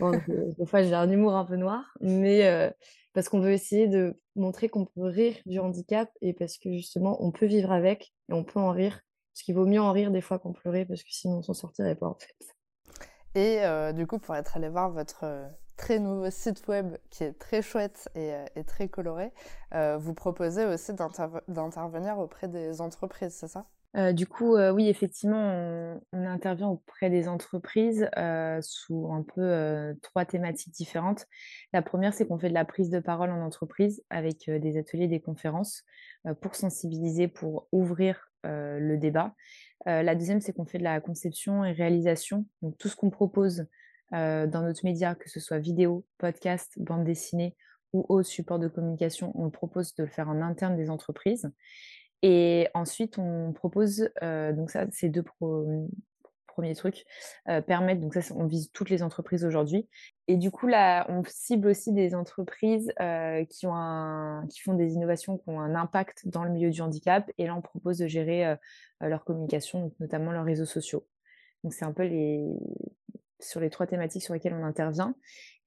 des 0.00 0.66
fois, 0.66 0.82
j'ai 0.82 0.94
un 0.94 1.10
humour 1.10 1.34
un 1.34 1.44
peu 1.44 1.56
noir, 1.56 1.94
mais 2.00 2.72
parce 3.12 3.28
qu'on 3.28 3.40
veut 3.40 3.52
essayer 3.52 3.88
de 3.88 4.18
montrer 4.36 4.68
qu'on 4.68 4.86
peut 4.86 5.02
rire 5.02 5.36
du 5.46 5.58
handicap 5.58 6.10
et 6.20 6.32
parce 6.32 6.58
que 6.58 6.72
justement, 6.72 7.22
on 7.24 7.30
peut 7.30 7.46
vivre 7.46 7.70
avec 7.70 8.12
et 8.28 8.32
on 8.32 8.44
peut 8.44 8.58
en 8.58 8.70
rire 8.70 9.00
parce 9.32 9.44
qu'il 9.44 9.54
vaut 9.54 9.66
mieux 9.66 9.80
en 9.80 9.92
rire 9.92 10.10
des 10.10 10.20
fois 10.20 10.38
qu'en 10.38 10.52
pleurer, 10.52 10.84
parce 10.84 11.02
que 11.02 11.10
sinon 11.10 11.38
on 11.38 11.42
s'en 11.42 11.54
sortirait 11.54 11.94
pas 11.94 12.06
en 12.06 12.16
fait. 12.16 12.36
Et 13.34 13.64
euh, 13.64 13.92
du 13.92 14.06
coup, 14.06 14.18
pour 14.18 14.36
être 14.36 14.56
allé 14.56 14.68
voir 14.68 14.90
votre 14.90 15.24
euh, 15.24 15.48
très 15.76 15.98
nouveau 15.98 16.30
site 16.30 16.66
web 16.68 16.96
qui 17.10 17.24
est 17.24 17.32
très 17.32 17.62
chouette 17.62 18.10
et, 18.14 18.34
euh, 18.34 18.62
très 18.66 18.88
coloré, 18.88 19.32
vous 19.98 20.14
proposez 20.14 20.66
aussi 20.66 20.92
d'intervenir 20.92 22.18
auprès 22.18 22.48
des 22.48 22.80
entreprises, 22.80 23.34
c'est 23.34 23.48
ça? 23.48 23.66
Du 23.94 24.26
coup, 24.26 24.56
oui, 24.56 24.88
effectivement, 24.88 26.00
on, 26.12 26.26
intervient 26.26 26.68
auprès 26.68 27.10
des 27.10 27.28
entreprises 27.28 28.08
sous 28.62 29.12
un 29.12 29.22
peu 29.22 29.94
trois 30.00 30.24
thématiques 30.24 30.72
différentes. 30.72 31.26
La 31.72 31.82
première, 31.82 32.14
c'est 32.14 32.26
qu'on 32.26 32.38
fait 32.38 32.48
de 32.48 32.54
la 32.54 32.64
prise 32.64 32.88
de 32.90 33.00
parole 33.00 33.30
en 33.30 33.44
entreprise 33.44 34.02
avec 34.08 34.48
des 34.48 34.78
ateliers, 34.78 35.08
des 35.08 35.20
conférences 35.20 35.84
pour 36.40 36.54
sensibiliser, 36.54 37.28
pour 37.28 37.68
ouvrir 37.70 38.30
le 38.44 38.96
débat. 38.96 39.34
La 39.84 40.14
deuxième, 40.14 40.40
c'est 40.40 40.52
qu'on 40.54 40.64
fait 40.64 40.78
de 40.78 40.84
la 40.84 41.00
conception 41.00 41.64
et 41.64 41.72
réalisation. 41.72 42.46
Donc 42.62 42.78
tout 42.78 42.88
ce 42.88 42.96
qu'on 42.96 43.10
propose 43.10 43.66
dans 44.12 44.62
notre 44.62 44.84
média, 44.84 45.14
que 45.14 45.28
ce 45.28 45.40
soit 45.40 45.58
vidéo, 45.58 46.04
podcast, 46.18 46.72
bande 46.76 47.04
dessinée 47.04 47.56
ou 47.92 48.06
autre 48.08 48.28
support 48.28 48.58
de 48.58 48.68
communication, 48.68 49.32
on 49.34 49.50
propose 49.50 49.94
de 49.94 50.04
le 50.04 50.08
faire 50.08 50.28
en 50.28 50.40
interne 50.40 50.76
des 50.76 50.90
entreprises. 50.90 51.50
Et 52.22 52.68
ensuite, 52.74 53.18
on 53.18 53.52
propose, 53.52 54.08
donc 54.20 54.70
ça, 54.70 54.86
ces 54.92 55.08
deux 55.08 55.24
premiers 56.46 56.74
trucs, 56.74 57.04
permettent, 57.66 58.00
donc 58.00 58.14
ça, 58.14 58.34
on 58.36 58.46
vise 58.46 58.70
toutes 58.72 58.90
les 58.90 59.02
entreprises 59.02 59.44
aujourd'hui, 59.44 59.88
et 60.28 60.36
du 60.36 60.50
coup, 60.50 60.66
là, 60.66 61.04
on 61.08 61.22
cible 61.26 61.68
aussi 61.68 61.92
des 61.92 62.14
entreprises 62.14 62.92
euh, 63.00 63.44
qui, 63.46 63.66
ont 63.66 63.74
un, 63.74 64.46
qui 64.48 64.60
font 64.60 64.72
des 64.74 64.94
innovations 64.94 65.36
qui 65.36 65.48
ont 65.50 65.60
un 65.60 65.74
impact 65.74 66.28
dans 66.28 66.44
le 66.44 66.50
milieu 66.50 66.70
du 66.70 66.80
handicap. 66.80 67.30
Et 67.38 67.46
là, 67.46 67.54
on 67.56 67.60
propose 67.60 67.98
de 67.98 68.06
gérer 68.06 68.46
euh, 68.46 68.56
leur 69.00 69.24
communication, 69.24 69.92
notamment 70.00 70.30
leurs 70.32 70.44
réseaux 70.44 70.64
sociaux. 70.64 71.06
Donc, 71.64 71.74
c'est 71.74 71.84
un 71.84 71.92
peu 71.92 72.04
les... 72.04 72.46
sur 73.42 73.60
les 73.60 73.70
trois 73.70 73.86
thématiques 73.86 74.22
sur 74.22 74.34
lesquelles 74.34 74.54
on 74.54 74.64
intervient. 74.64 75.14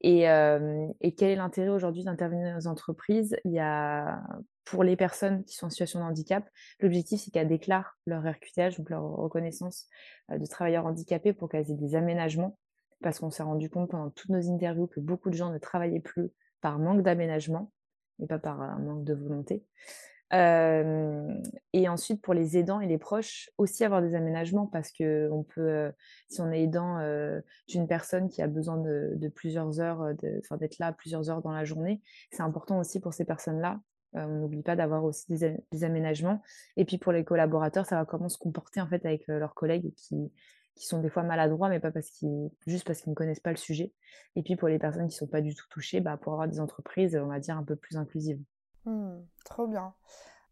Et, 0.01 0.29
euh, 0.29 0.87
quel 1.17 1.31
est 1.31 1.35
l'intérêt 1.35 1.69
aujourd'hui 1.69 2.03
d'intervenir 2.03 2.51
dans 2.51 2.57
les 2.57 2.67
entreprises? 2.67 3.35
Il 3.45 3.51
y 3.51 3.59
a, 3.59 4.21
pour 4.65 4.83
les 4.83 4.95
personnes 4.95 5.43
qui 5.45 5.55
sont 5.55 5.67
en 5.67 5.69
situation 5.69 5.99
de 5.99 6.05
handicap, 6.05 6.47
l'objectif, 6.79 7.21
c'est 7.21 7.31
qu'elles 7.31 7.47
déclarent 7.47 7.97
leur 8.05 8.23
RQTH, 8.23 8.77
donc 8.77 8.89
leur 8.89 9.03
reconnaissance 9.03 9.87
de 10.29 10.45
travailleurs 10.45 10.85
handicapés, 10.85 11.33
pour 11.33 11.49
qu'elles 11.49 11.71
aient 11.71 11.75
des 11.75 11.95
aménagements 11.95 12.57
parce 13.01 13.19
qu'on 13.19 13.29
s'est 13.29 13.43
rendu 13.43 13.69
compte 13.69 13.91
pendant 13.91 14.09
toutes 14.09 14.29
nos 14.29 14.49
interviews 14.51 14.87
que 14.87 14.99
beaucoup 14.99 15.29
de 15.29 15.35
gens 15.35 15.51
ne 15.51 15.57
travaillaient 15.57 15.99
plus 15.99 16.31
par 16.61 16.79
manque 16.79 17.03
d'aménagement 17.03 17.71
et 18.19 18.27
pas 18.27 18.39
par 18.39 18.61
un 18.61 18.79
manque 18.79 19.03
de 19.03 19.13
volonté. 19.13 19.63
Et 20.31 21.87
ensuite, 21.87 22.21
pour 22.21 22.33
les 22.33 22.57
aidants 22.57 22.79
et 22.79 22.87
les 22.87 22.97
proches, 22.97 23.49
aussi 23.57 23.83
avoir 23.83 24.01
des 24.01 24.15
aménagements 24.15 24.65
parce 24.65 24.91
que 24.91 25.29
on 25.31 25.43
peut, 25.43 25.91
si 26.29 26.41
on 26.41 26.51
est 26.51 26.63
aidant 26.63 26.99
d'une 27.67 27.87
personne 27.87 28.29
qui 28.29 28.41
a 28.41 28.47
besoin 28.47 28.77
de, 28.77 29.27
plusieurs 29.33 29.79
heures, 29.79 30.13
d'être 30.15 30.79
là 30.79 30.93
plusieurs 30.93 31.29
heures 31.29 31.41
dans 31.41 31.51
la 31.51 31.63
journée, 31.63 32.01
c'est 32.31 32.43
important 32.43 32.79
aussi 32.79 32.99
pour 32.99 33.13
ces 33.13 33.25
personnes-là. 33.25 33.79
on 34.13 34.39
n'oublie 34.39 34.63
pas 34.63 34.75
d'avoir 34.75 35.03
aussi 35.03 35.25
des, 35.27 35.83
aménagements. 35.83 36.41
Et 36.77 36.85
puis 36.85 36.97
pour 36.97 37.11
les 37.11 37.23
collaborateurs, 37.23 37.85
ça 37.85 37.97
va 37.97 38.05
comment 38.05 38.29
se 38.29 38.37
comporter 38.37 38.81
en 38.81 38.87
fait 38.87 39.05
avec 39.05 39.27
leurs 39.27 39.53
collègues 39.53 39.93
qui, 39.95 40.31
sont 40.75 40.99
des 41.01 41.09
fois 41.09 41.23
maladroits, 41.23 41.69
mais 41.69 41.79
pas 41.79 41.91
parce 41.91 42.11
juste 42.67 42.85
parce 42.85 43.01
qu'ils 43.01 43.11
ne 43.11 43.15
connaissent 43.15 43.39
pas 43.39 43.51
le 43.51 43.57
sujet. 43.57 43.93
Et 44.35 44.43
puis 44.43 44.55
pour 44.55 44.67
les 44.67 44.79
personnes 44.79 45.07
qui 45.07 45.15
ne 45.15 45.19
sont 45.19 45.27
pas 45.27 45.41
du 45.41 45.55
tout 45.55 45.67
touchées, 45.69 46.01
bah, 46.01 46.17
pour 46.17 46.33
avoir 46.33 46.47
des 46.47 46.59
entreprises, 46.59 47.15
on 47.15 47.27
va 47.27 47.39
dire, 47.39 47.57
un 47.57 47.63
peu 47.63 47.75
plus 47.75 47.95
inclusives. 47.95 48.41
Mmh, 48.85 49.21
trop 49.45 49.67
bien. 49.67 49.93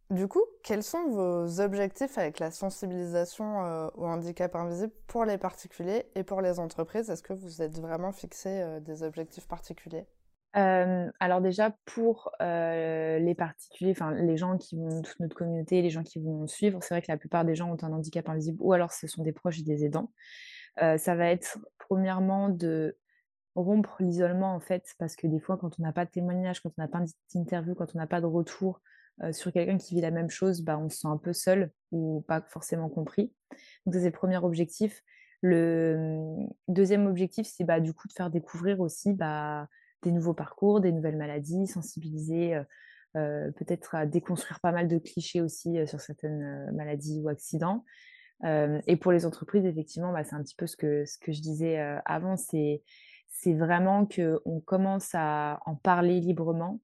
Du 0.09 0.27
coup, 0.27 0.43
quels 0.63 0.83
sont 0.83 1.07
vos 1.09 1.59
objectifs 1.59 2.17
avec 2.17 2.39
la 2.39 2.51
sensibilisation 2.51 3.65
euh, 3.65 3.87
au 3.95 4.05
handicap 4.05 4.55
invisible 4.55 4.93
pour 5.07 5.25
les 5.25 5.37
particuliers 5.37 6.05
et 6.15 6.23
pour 6.23 6.41
les 6.41 6.59
entreprises? 6.59 7.09
Est-ce 7.09 7.23
que 7.23 7.33
vous 7.33 7.61
êtes 7.61 7.79
vraiment 7.79 8.11
fixé 8.11 8.49
euh, 8.49 8.79
des 8.79 9.03
objectifs 9.03 9.47
particuliers? 9.47 10.05
Alors 10.55 11.41
déjà 11.41 11.75
pour 11.83 12.31
les 12.39 13.33
particuliers, 13.35 13.89
enfin 13.89 14.11
les 14.11 14.37
gens 14.37 14.59
qui 14.59 14.77
vont 14.77 15.01
toute 15.01 15.19
notre 15.19 15.35
communauté, 15.35 15.81
les 15.81 15.89
gens 15.89 16.03
qui 16.03 16.19
vont 16.19 16.45
suivre, 16.45 16.77
c'est 16.83 16.93
vrai 16.93 17.01
que 17.01 17.11
la 17.11 17.17
plupart 17.17 17.43
des 17.43 17.55
gens 17.55 17.71
ont 17.71 17.83
un 17.83 17.91
handicap 17.91 18.29
invisible 18.29 18.59
ou 18.61 18.71
alors 18.71 18.91
ce 18.91 19.07
sont 19.07 19.23
des 19.23 19.31
proches 19.31 19.61
et 19.61 19.63
des 19.63 19.83
aidants. 19.83 20.11
ça 20.77 21.15
va 21.15 21.31
être 21.31 21.57
premièrement 21.79 22.49
de 22.49 22.95
rompre 23.55 23.97
l'isolement 24.01 24.55
en 24.55 24.59
fait, 24.59 24.93
parce 24.97 25.15
que 25.15 25.27
des 25.27 25.39
fois 25.39 25.57
quand 25.57 25.79
on 25.79 25.83
n'a 25.83 25.93
pas 25.93 26.05
de 26.05 26.11
témoignage, 26.11 26.61
quand 26.61 26.71
on 26.77 26.81
n'a 26.81 26.87
pas 26.87 27.03
d'interview, 27.33 27.75
quand 27.75 27.95
on 27.95 27.99
n'a 27.99 28.07
pas 28.07 28.21
de 28.21 28.25
retour 28.25 28.81
sur 29.31 29.51
quelqu'un 29.51 29.77
qui 29.77 29.93
vit 29.93 30.01
la 30.01 30.09
même 30.09 30.31
chose, 30.31 30.61
bah, 30.61 30.79
on 30.79 30.89
se 30.89 30.97
sent 30.97 31.07
un 31.07 31.17
peu 31.17 31.33
seul 31.33 31.69
ou 31.91 32.25
pas 32.27 32.41
forcément 32.49 32.89
compris. 32.89 33.31
Donc 33.85 33.93
c'est 33.93 34.05
le 34.05 34.11
premier 34.11 34.37
objectif. 34.37 35.03
Le 35.45 36.47
deuxième 36.69 37.05
objectif, 37.05 37.45
c'est 37.45 37.65
bah, 37.65 37.81
du 37.81 37.93
coup 37.93 38.07
de 38.07 38.13
faire 38.13 38.29
découvrir 38.29 38.79
aussi 38.79 39.13
bah, 39.13 39.67
des 40.01 40.13
nouveaux 40.13 40.33
parcours, 40.33 40.79
des 40.79 40.93
nouvelles 40.93 41.17
maladies, 41.17 41.67
sensibiliser, 41.67 42.55
euh, 42.55 42.63
euh, 43.17 43.51
peut-être 43.51 43.93
à 43.93 44.05
déconstruire 44.05 44.61
pas 44.61 44.71
mal 44.71 44.87
de 44.87 44.97
clichés 44.97 45.41
aussi 45.41 45.77
euh, 45.77 45.85
sur 45.85 45.99
certaines 45.99 46.71
maladies 46.73 47.19
ou 47.21 47.27
accidents. 47.27 47.83
et 48.87 48.95
pour 48.95 49.11
les 49.11 49.25
entreprises, 49.25 49.65
effectivement, 49.65 50.13
bah, 50.13 50.23
c'est 50.23 50.35
un 50.35 50.43
petit 50.43 50.55
peu 50.55 50.65
ce 50.65 50.77
que, 50.77 51.05
ce 51.05 51.17
que 51.17 51.33
je 51.33 51.41
disais 51.41 51.77
avant, 52.05 52.37
c'est, 52.37 52.81
c'est 53.33 53.53
vraiment 53.53 54.05
qu'on 54.05 54.61
commence 54.61 55.09
à 55.13 55.59
en 55.65 55.75
parler 55.75 56.19
librement, 56.21 56.79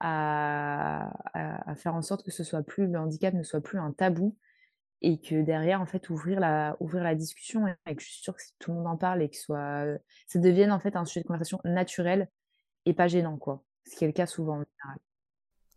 à, 0.00 1.10
faire 1.76 1.94
en 1.94 2.02
sorte 2.02 2.24
que 2.24 2.30
ce 2.30 2.44
soit 2.44 2.62
plus, 2.62 2.86
le 2.86 2.98
handicap 2.98 3.34
ne 3.34 3.42
soit 3.42 3.60
plus 3.60 3.78
un 3.78 3.92
tabou, 3.92 4.36
et 5.02 5.20
que 5.20 5.42
derrière, 5.42 5.80
en 5.80 5.86
fait, 5.86 6.08
ouvrir 6.10 6.40
la, 6.40 7.14
discussion, 7.14 7.66
et 7.66 7.96
que 7.96 8.02
je 8.02 8.08
suis 8.08 8.22
sûre 8.22 8.36
que 8.36 8.42
tout 8.58 8.70
le 8.70 8.78
monde 8.78 8.86
en 8.86 8.96
parle 8.96 9.22
et 9.22 9.28
que 9.28 9.36
soit, 9.36 9.86
ça 10.28 10.38
devienne 10.38 10.72
en 10.72 10.80
fait 10.80 10.96
un 10.96 11.04
sujet 11.04 11.22
de 11.22 11.26
conversation 11.26 11.60
naturel 11.64 12.28
et 12.86 12.94
pas 12.94 13.08
gênant, 13.08 13.36
quoi. 13.36 13.64
Ce 13.86 13.96
qui 13.96 14.04
est 14.04 14.08
le 14.08 14.12
cas 14.12 14.26
souvent 14.26 14.54
en 14.58 14.64
général. 14.64 14.98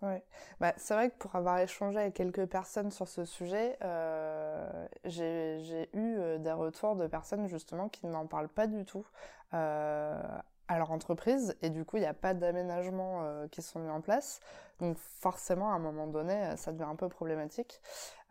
Ouais. 0.01 0.23
Bah, 0.59 0.73
c'est 0.77 0.95
vrai 0.95 1.11
que 1.11 1.15
pour 1.17 1.35
avoir 1.35 1.59
échangé 1.59 1.99
avec 1.99 2.15
quelques 2.15 2.47
personnes 2.47 2.89
sur 2.89 3.07
ce 3.07 3.23
sujet, 3.23 3.77
euh, 3.83 4.87
j'ai 5.05 5.89
eu 5.93 6.17
euh, 6.17 6.37
des 6.39 6.51
retours 6.51 6.95
de 6.95 7.05
personnes 7.05 7.47
justement 7.47 7.87
qui 7.87 8.07
n'en 8.07 8.25
parlent 8.25 8.49
pas 8.49 8.65
du 8.65 8.83
tout 8.83 9.05
euh, 9.53 10.19
à 10.67 10.77
leur 10.79 10.91
entreprise 10.91 11.55
et 11.61 11.69
du 11.69 11.85
coup 11.85 11.97
il 11.97 11.99
n'y 11.99 12.07
a 12.07 12.15
pas 12.15 12.33
d'aménagement 12.33 13.47
qui 13.51 13.61
sont 13.61 13.79
mis 13.79 13.91
en 13.91 14.01
place. 14.01 14.39
Donc 14.79 14.97
forcément 14.97 15.71
à 15.71 15.75
un 15.75 15.79
moment 15.79 16.07
donné 16.07 16.55
ça 16.57 16.71
devient 16.71 16.89
un 16.89 16.95
peu 16.95 17.09
problématique. 17.09 17.79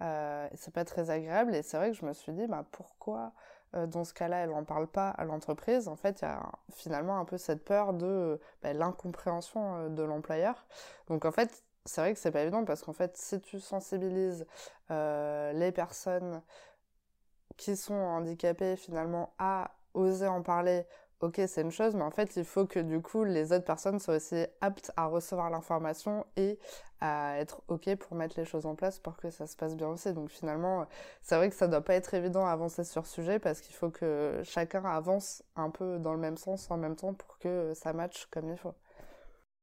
c'est 0.01 0.73
pas 0.73 0.85
très 0.85 1.11
agréable 1.11 1.55
et 1.55 1.63
c'est 1.63 1.77
vrai 1.77 1.91
que 1.91 1.97
je 1.97 2.05
me 2.05 2.15
suis 2.15 2.33
dit 2.33 2.47
bah, 2.49 2.65
pourquoi 2.73 3.33
dans 3.73 4.05
ce 4.05 4.13
cas-là, 4.15 4.39
elle 4.39 4.51
n'en 4.51 4.65
parle 4.65 4.89
pas 4.89 5.11
à 5.11 5.25
l'entreprise, 5.25 5.89
en 5.89 5.97
fait, 5.97 6.23
il 6.23 6.25
y 6.25 6.29
a 6.29 6.43
finalement 6.73 7.19
un 7.19 7.25
peu 7.25 7.39
cette 7.39 7.65
peur 7.65 7.93
de 7.93 8.41
bah, 8.63 8.73
l'incompréhension 8.73 9.89
de 9.91 10.03
l'employeur. 10.03 10.67
Donc 11.09 11.25
en 11.25 11.33
fait, 11.33 11.63
c'est 11.85 12.01
vrai 12.01 12.13
que 12.13 12.19
c'est 12.19 12.31
pas 12.31 12.43
évident 12.43 12.65
parce 12.65 12.83
qu'en 12.83 12.93
fait, 12.93 13.17
si 13.17 13.41
tu 13.41 13.61
sensibilises 13.61 14.47
les 14.89 15.73
personnes 15.73 16.43
qui 17.57 17.77
sont 17.77 17.95
handicapées 17.95 18.77
finalement 18.77 19.35
à 19.39 19.71
oser 19.95 20.27
en 20.27 20.43
parler, 20.43 20.87
ok, 21.21 21.41
c'est 21.47 21.63
une 21.63 21.71
chose, 21.71 21.95
mais 21.95 22.03
en 22.03 22.11
fait, 22.11 22.37
il 22.37 22.45
faut 22.45 22.67
que 22.67 22.81
du 22.81 23.01
coup, 23.01 23.25
les 23.25 23.53
autres 23.53 23.65
personnes 23.65 23.99
soient 23.99 24.17
aussi 24.17 24.47
aptes 24.61 24.91
à 24.97 25.07
recevoir 25.07 25.51
l'information 25.51 26.27
et 26.37 26.59
à 27.01 27.39
être 27.39 27.63
ok 27.69 27.95
pour 27.97 28.17
mettre 28.17 28.39
les 28.39 28.45
choses 28.45 28.67
en 28.67 28.75
place 28.75 28.99
pour 28.99 29.17
que 29.17 29.31
ça 29.31 29.47
se 29.47 29.57
passe 29.57 29.77
bien 29.77 29.89
aussi. 29.89 30.13
Donc 30.13 30.31
finalement, 30.31 30.87
c'est 31.23 31.37
vrai 31.37 31.49
que 31.49 31.57
ça 31.57 31.69
doit 31.69 31.85
pas 31.85 31.95
être 31.95 32.13
évident 32.15 32.47
à 32.47 32.51
avancer 32.51 32.85
sur 32.85 33.07
ce 33.07 33.15
sujet 33.15 33.39
parce 33.39 33.61
qu'il 33.61 33.75
faut 33.75 33.91
que 33.91 34.41
chacun 34.45 34.85
avance 34.85 35.43
un 35.57 35.71
peu 35.71 35.99
dans 35.99 36.13
le 36.13 36.19
même 36.21 36.37
sens 36.37 36.71
en 36.71 36.77
même 36.77 36.97
temps 36.97 37.15
pour 37.15 37.39
que 37.39 37.73
ça 37.75 37.93
matche 37.93 38.27
comme 38.31 38.49
il 38.51 38.57
faut. 38.57 38.75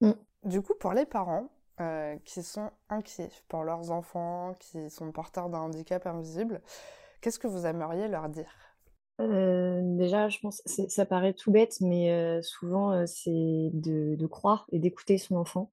Mm. 0.01 0.11
Du 0.43 0.61
coup, 0.61 0.73
pour 0.75 0.93
les 0.93 1.05
parents, 1.05 1.49
euh, 1.79 2.17
qui 2.25 2.41
sont 2.41 2.71
inquiets 2.89 3.29
pour 3.47 3.63
leurs 3.63 3.91
enfants, 3.91 4.55
qui 4.59 4.89
sont 4.89 5.11
porteurs 5.11 5.49
d'un 5.49 5.59
handicap 5.59 6.07
invisible, 6.07 6.59
qu'est-ce 7.21 7.37
que 7.37 7.47
vous 7.47 7.67
aimeriez 7.67 8.07
leur 8.07 8.29
dire? 8.29 8.66
Déjà, 9.19 10.29
je 10.29 10.39
pense, 10.39 10.61
ça 10.65 11.05
paraît 11.05 11.33
tout 11.33 11.51
bête, 11.51 11.77
mais 11.81 12.41
souvent, 12.43 13.05
c'est 13.05 13.69
de, 13.73 14.27
croire 14.27 14.67
et 14.71 14.79
d'écouter 14.79 15.17
son 15.17 15.35
enfant. 15.35 15.71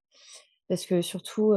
Parce 0.69 0.87
que 0.87 1.03
surtout, 1.03 1.53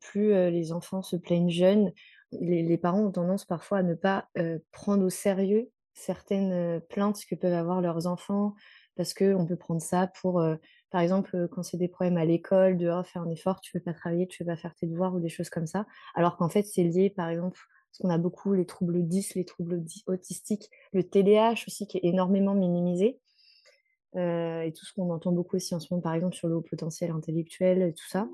plus 0.00 0.50
les 0.50 0.72
enfants 0.72 1.02
se 1.02 1.16
plaignent 1.16 1.50
jeunes, 1.50 1.92
les, 2.32 2.78
parents 2.78 3.02
ont 3.02 3.12
tendance 3.12 3.44
parfois 3.44 3.78
à 3.78 3.82
ne 3.82 3.94
pas 3.94 4.28
prendre 4.72 5.04
au 5.04 5.10
sérieux 5.10 5.70
certaines 5.94 6.80
plaintes 6.88 7.24
que 7.28 7.34
peuvent 7.34 7.52
avoir 7.52 7.80
leurs 7.80 8.06
enfants, 8.06 8.54
parce 8.96 9.12
qu'on 9.12 9.46
peut 9.46 9.56
prendre 9.56 9.82
ça 9.82 10.06
pour, 10.06 10.42
par 10.90 11.00
exemple, 11.00 11.48
quand 11.48 11.62
c'est 11.62 11.76
des 11.76 11.88
problèmes 11.88 12.16
à 12.16 12.24
l'école, 12.24 12.78
de 12.78 12.88
oh, 12.88 13.02
faire 13.02 13.22
un 13.22 13.30
effort, 13.30 13.60
tu 13.60 13.76
ne 13.76 13.80
veux 13.80 13.84
pas 13.84 13.92
travailler, 13.92 14.26
tu 14.26 14.42
ne 14.42 14.46
veux 14.46 14.54
pas 14.54 14.60
faire 14.60 14.74
tes 14.74 14.86
devoirs 14.86 15.14
ou 15.14 15.20
des 15.20 15.28
choses 15.28 15.50
comme 15.50 15.66
ça, 15.66 15.86
alors 16.14 16.36
qu'en 16.36 16.48
fait, 16.48 16.62
c'est 16.62 16.84
lié, 16.84 17.10
par 17.10 17.28
exemple, 17.28 17.60
qu'on 17.98 18.10
a 18.10 18.18
beaucoup 18.18 18.52
les 18.52 18.66
troubles 18.66 19.06
10, 19.06 19.34
les 19.34 19.44
troubles 19.44 19.84
autistiques, 20.06 20.70
le 20.92 21.02
TDAH 21.02 21.64
aussi 21.66 21.86
qui 21.86 21.98
est 21.98 22.04
énormément 22.04 22.54
minimisé. 22.54 23.18
Euh, 24.16 24.62
et 24.62 24.72
tout 24.72 24.84
ce 24.86 24.94
qu'on 24.94 25.10
entend 25.10 25.32
beaucoup 25.32 25.56
aussi 25.56 25.74
en 25.74 25.80
ce 25.80 25.88
moment, 25.90 26.02
par 26.02 26.14
exemple, 26.14 26.34
sur 26.34 26.48
le 26.48 26.56
haut 26.56 26.62
potentiel 26.62 27.10
intellectuel, 27.10 27.82
et 27.82 27.92
tout 27.92 28.08
ça. 28.08 28.28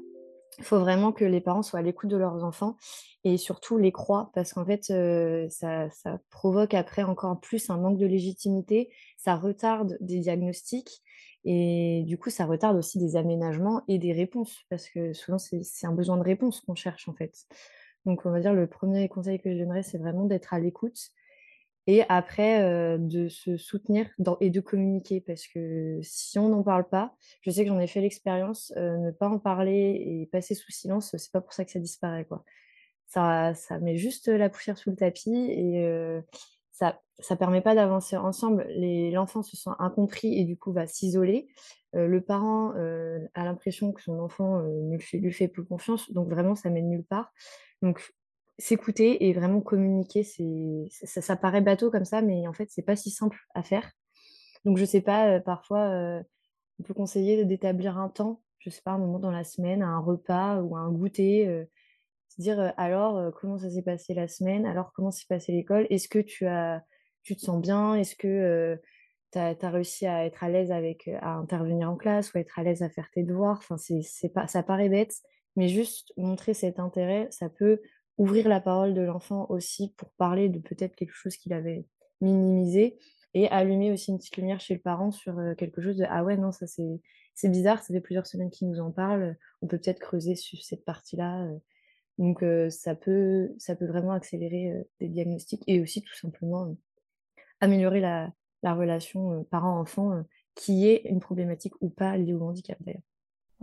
Il 0.58 0.64
faut 0.64 0.78
vraiment 0.78 1.12
que 1.12 1.24
les 1.24 1.40
parents 1.40 1.62
soient 1.62 1.78
à 1.78 1.82
l'écoute 1.82 2.10
de 2.10 2.16
leurs 2.16 2.44
enfants 2.44 2.76
et 3.24 3.38
surtout 3.38 3.78
les 3.78 3.90
croient 3.90 4.30
parce 4.34 4.52
qu'en 4.52 4.66
fait, 4.66 4.90
euh, 4.90 5.48
ça, 5.48 5.88
ça, 5.90 6.20
provoque 6.30 6.74
après 6.74 7.02
encore 7.02 7.40
plus 7.40 7.70
un 7.70 7.78
manque 7.78 7.98
de 7.98 8.04
légitimité, 8.04 8.90
ça 9.16 9.34
retarde 9.34 9.96
des 10.00 10.18
diagnostics 10.18 11.02
et 11.44 12.04
du 12.06 12.18
coup, 12.18 12.28
ça 12.28 12.44
retarde 12.44 12.76
aussi 12.76 12.98
des 12.98 13.16
aménagements 13.16 13.82
et 13.88 13.98
des 13.98 14.12
réponses 14.12 14.58
parce 14.68 14.88
que 14.88 15.14
souvent, 15.14 15.38
c'est 15.38 15.86
un 15.86 15.92
besoin 15.92 16.18
de 16.18 16.22
réponse 16.22 16.60
qu'on 16.60 16.74
cherche 16.74 17.08
en 17.08 17.14
fait. 17.14 17.34
Donc, 18.06 18.26
on 18.26 18.30
va 18.30 18.40
dire 18.40 18.54
le 18.54 18.66
premier 18.66 19.08
conseil 19.08 19.40
que 19.40 19.52
je 19.52 19.58
donnerais, 19.58 19.82
c'est 19.82 19.98
vraiment 19.98 20.24
d'être 20.24 20.54
à 20.54 20.58
l'écoute 20.58 21.12
et 21.86 22.04
après 22.08 22.62
euh, 22.62 22.96
de 22.98 23.28
se 23.28 23.56
soutenir 23.56 24.08
et 24.40 24.50
de 24.50 24.60
communiquer 24.60 25.20
parce 25.20 25.46
que 25.48 25.98
si 26.02 26.38
on 26.38 26.48
n'en 26.48 26.62
parle 26.62 26.88
pas, 26.88 27.14
je 27.40 27.50
sais 27.50 27.64
que 27.64 27.68
j'en 27.68 27.80
ai 27.80 27.88
fait 27.88 28.00
l'expérience, 28.00 28.72
euh, 28.76 28.96
ne 28.98 29.10
pas 29.10 29.28
en 29.28 29.38
parler 29.38 30.00
et 30.06 30.28
passer 30.30 30.54
sous 30.54 30.70
silence, 30.70 31.14
c'est 31.16 31.32
pas 31.32 31.40
pour 31.40 31.52
ça 31.52 31.64
que 31.64 31.72
ça 31.72 31.80
disparaît 31.80 32.24
quoi. 32.24 32.44
Ça, 33.06 33.52
ça 33.54 33.78
met 33.78 33.96
juste 33.96 34.28
la 34.28 34.48
poussière 34.48 34.78
sous 34.78 34.90
le 34.90 34.96
tapis 34.96 35.34
et 35.50 35.84
euh, 35.84 36.20
ça 36.70 37.00
ça 37.18 37.36
permet 37.36 37.60
pas 37.60 37.74
d'avancer 37.74 38.16
ensemble. 38.16 38.66
L'enfant 39.12 39.42
se 39.42 39.56
sent 39.56 39.70
incompris 39.78 40.38
et 40.38 40.44
du 40.44 40.56
coup 40.56 40.72
va 40.72 40.86
s'isoler. 40.86 41.46
le 41.92 42.20
parent 42.20 42.72
a 43.34 43.44
l'impression 43.44 43.92
que 43.92 44.02
son 44.02 44.18
enfant 44.18 44.60
ne 44.62 44.96
lui 44.96 45.00
fait, 45.00 45.18
lui 45.18 45.32
fait 45.32 45.46
plus 45.46 45.64
confiance, 45.64 46.10
donc 46.10 46.28
vraiment 46.28 46.56
ça 46.56 46.70
mène 46.70 46.88
nulle 46.88 47.04
part. 47.04 47.32
Donc, 47.82 48.12
s'écouter 48.58 49.26
et 49.26 49.32
vraiment 49.32 49.60
communiquer, 49.60 50.22
c'est 50.22 50.86
ça, 50.90 51.20
ça, 51.20 51.36
paraît 51.36 51.60
bateau 51.60 51.90
comme 51.90 52.04
ça, 52.04 52.22
mais 52.22 52.46
en 52.46 52.52
fait, 52.52 52.68
c'est 52.70 52.82
pas 52.82 52.96
si 52.96 53.10
simple 53.10 53.38
à 53.54 53.62
faire. 53.62 53.90
Donc, 54.64 54.78
je 54.78 54.84
sais 54.84 55.00
pas, 55.00 55.40
parfois, 55.40 56.22
on 56.78 56.82
peut 56.84 56.94
conseiller 56.94 57.44
d'établir 57.44 57.98
un 57.98 58.08
temps, 58.08 58.42
je 58.58 58.70
sais 58.70 58.82
pas, 58.84 58.92
un 58.92 58.98
moment 58.98 59.18
dans 59.18 59.32
la 59.32 59.44
semaine, 59.44 59.82
un 59.82 59.98
repas 59.98 60.60
ou 60.60 60.76
un 60.76 60.90
goûter, 60.90 61.66
se 62.28 62.40
dire 62.40 62.72
alors, 62.76 63.32
comment 63.40 63.58
ça 63.58 63.70
s'est 63.70 63.82
passé 63.82 64.14
la 64.14 64.28
semaine, 64.28 64.66
alors, 64.66 64.92
comment 64.94 65.10
s'est 65.10 65.26
passé 65.28 65.52
l'école, 65.52 65.86
est-ce 65.90 66.08
que 66.08 66.20
tu, 66.20 66.46
as, 66.46 66.84
tu 67.24 67.34
te 67.36 67.40
sens 67.40 67.60
bien, 67.60 67.94
est-ce 67.94 68.14
que 68.14 68.80
tu 69.32 69.38
as, 69.38 69.70
réussi 69.70 70.06
à 70.06 70.24
être 70.24 70.44
à 70.44 70.48
l'aise 70.48 70.70
avec, 70.70 71.08
à 71.20 71.32
intervenir 71.32 71.90
en 71.90 71.96
classe 71.96 72.32
ou 72.32 72.38
à 72.38 72.40
être 72.40 72.58
à 72.58 72.62
l'aise 72.62 72.82
à 72.82 72.88
faire 72.88 73.10
tes 73.12 73.24
devoirs, 73.24 73.58
enfin, 73.58 73.76
c'est 73.76 74.28
pas, 74.32 74.46
ça 74.46 74.62
paraît 74.62 74.88
bête, 74.88 75.16
mais 75.56 75.68
juste 75.68 76.12
montrer 76.16 76.54
cet 76.54 76.78
intérêt, 76.78 77.28
ça 77.30 77.48
peut 77.48 77.80
ouvrir 78.18 78.48
la 78.48 78.60
parole 78.60 78.94
de 78.94 79.00
l'enfant 79.00 79.46
aussi 79.48 79.92
pour 79.96 80.10
parler 80.12 80.48
de 80.48 80.58
peut-être 80.58 80.94
quelque 80.94 81.14
chose 81.14 81.36
qu'il 81.36 81.52
avait 81.52 81.86
minimisé 82.20 82.98
et 83.34 83.48
allumer 83.48 83.90
aussi 83.90 84.10
une 84.10 84.18
petite 84.18 84.36
lumière 84.36 84.60
chez 84.60 84.74
le 84.74 84.80
parent 84.80 85.10
sur 85.10 85.34
quelque 85.56 85.80
chose 85.80 85.96
de 85.96 86.04
ah 86.08 86.22
ouais 86.22 86.36
non 86.36 86.52
ça 86.52 86.66
c'est 86.66 87.00
c'est 87.34 87.48
bizarre 87.48 87.82
ça 87.82 87.94
fait 87.94 88.00
plusieurs 88.02 88.26
semaines 88.26 88.50
qu'il 88.50 88.68
nous 88.68 88.80
en 88.80 88.90
parle 88.90 89.36
on 89.62 89.66
peut 89.66 89.78
peut-être 89.78 89.98
creuser 89.98 90.34
sur 90.36 90.62
cette 90.62 90.84
partie 90.84 91.16
là 91.16 91.48
donc 92.18 92.44
ça 92.68 92.94
peut 92.94 93.54
ça 93.56 93.74
peut 93.74 93.86
vraiment 93.86 94.12
accélérer 94.12 94.74
des 95.00 95.08
diagnostics 95.08 95.64
et 95.66 95.80
aussi 95.80 96.02
tout 96.02 96.14
simplement 96.14 96.76
améliorer 97.60 98.00
la, 98.00 98.30
la 98.62 98.74
relation 98.74 99.44
parent-enfant 99.44 100.22
qui 100.54 100.86
est 100.86 101.02
une 101.06 101.20
problématique 101.20 101.74
ou 101.80 101.88
pas 101.88 102.16
liée 102.16 102.34
au 102.34 102.42
handicap 102.42 102.78
d'ailleurs. 102.80 103.02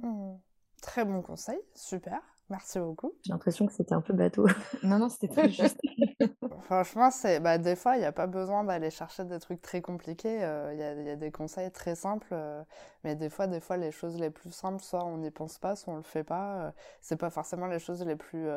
Mmh. 0.01 0.39
Très 0.81 1.05
bon 1.05 1.21
conseil, 1.21 1.59
super. 1.75 2.21
Merci 2.49 2.79
beaucoup. 2.79 3.13
J'ai 3.23 3.31
l'impression 3.31 3.67
que 3.67 3.73
c'était 3.73 3.93
un 3.93 4.01
peu 4.01 4.13
bateau. 4.13 4.47
non, 4.83 4.97
non, 4.97 5.09
c'était 5.09 5.27
très 5.27 5.49
juste. 5.49 5.79
Franchement, 6.63 7.11
c'est 7.11 7.39
bah, 7.39 7.59
des 7.59 7.75
fois, 7.75 7.95
il 7.95 7.99
n'y 7.99 8.05
a 8.05 8.11
pas 8.11 8.25
besoin 8.25 8.63
d'aller 8.63 8.89
chercher 8.89 9.23
des 9.23 9.39
trucs 9.39 9.61
très 9.61 9.81
compliqués. 9.81 10.43
Euh, 10.43 10.73
il 10.73 10.79
y, 10.79 11.09
a, 11.09 11.15
des 11.15 11.31
conseils 11.31 11.71
très 11.71 11.93
simples. 11.93 12.29
Euh, 12.31 12.63
mais 13.03 13.15
des 13.15 13.29
fois, 13.29 13.45
des 13.45 13.59
fois, 13.59 13.77
les 13.77 13.91
choses 13.91 14.19
les 14.19 14.31
plus 14.31 14.51
simples, 14.51 14.83
soit 14.83 15.05
on 15.05 15.17
n'y 15.17 15.29
pense 15.29 15.59
pas, 15.59 15.75
soit 15.75 15.93
on 15.93 15.97
le 15.97 16.03
fait 16.03 16.23
pas. 16.23 16.55
Euh, 16.55 16.71
c'est 17.01 17.17
pas 17.17 17.29
forcément 17.29 17.67
les 17.67 17.79
choses 17.79 18.03
les 18.03 18.15
plus 18.15 18.47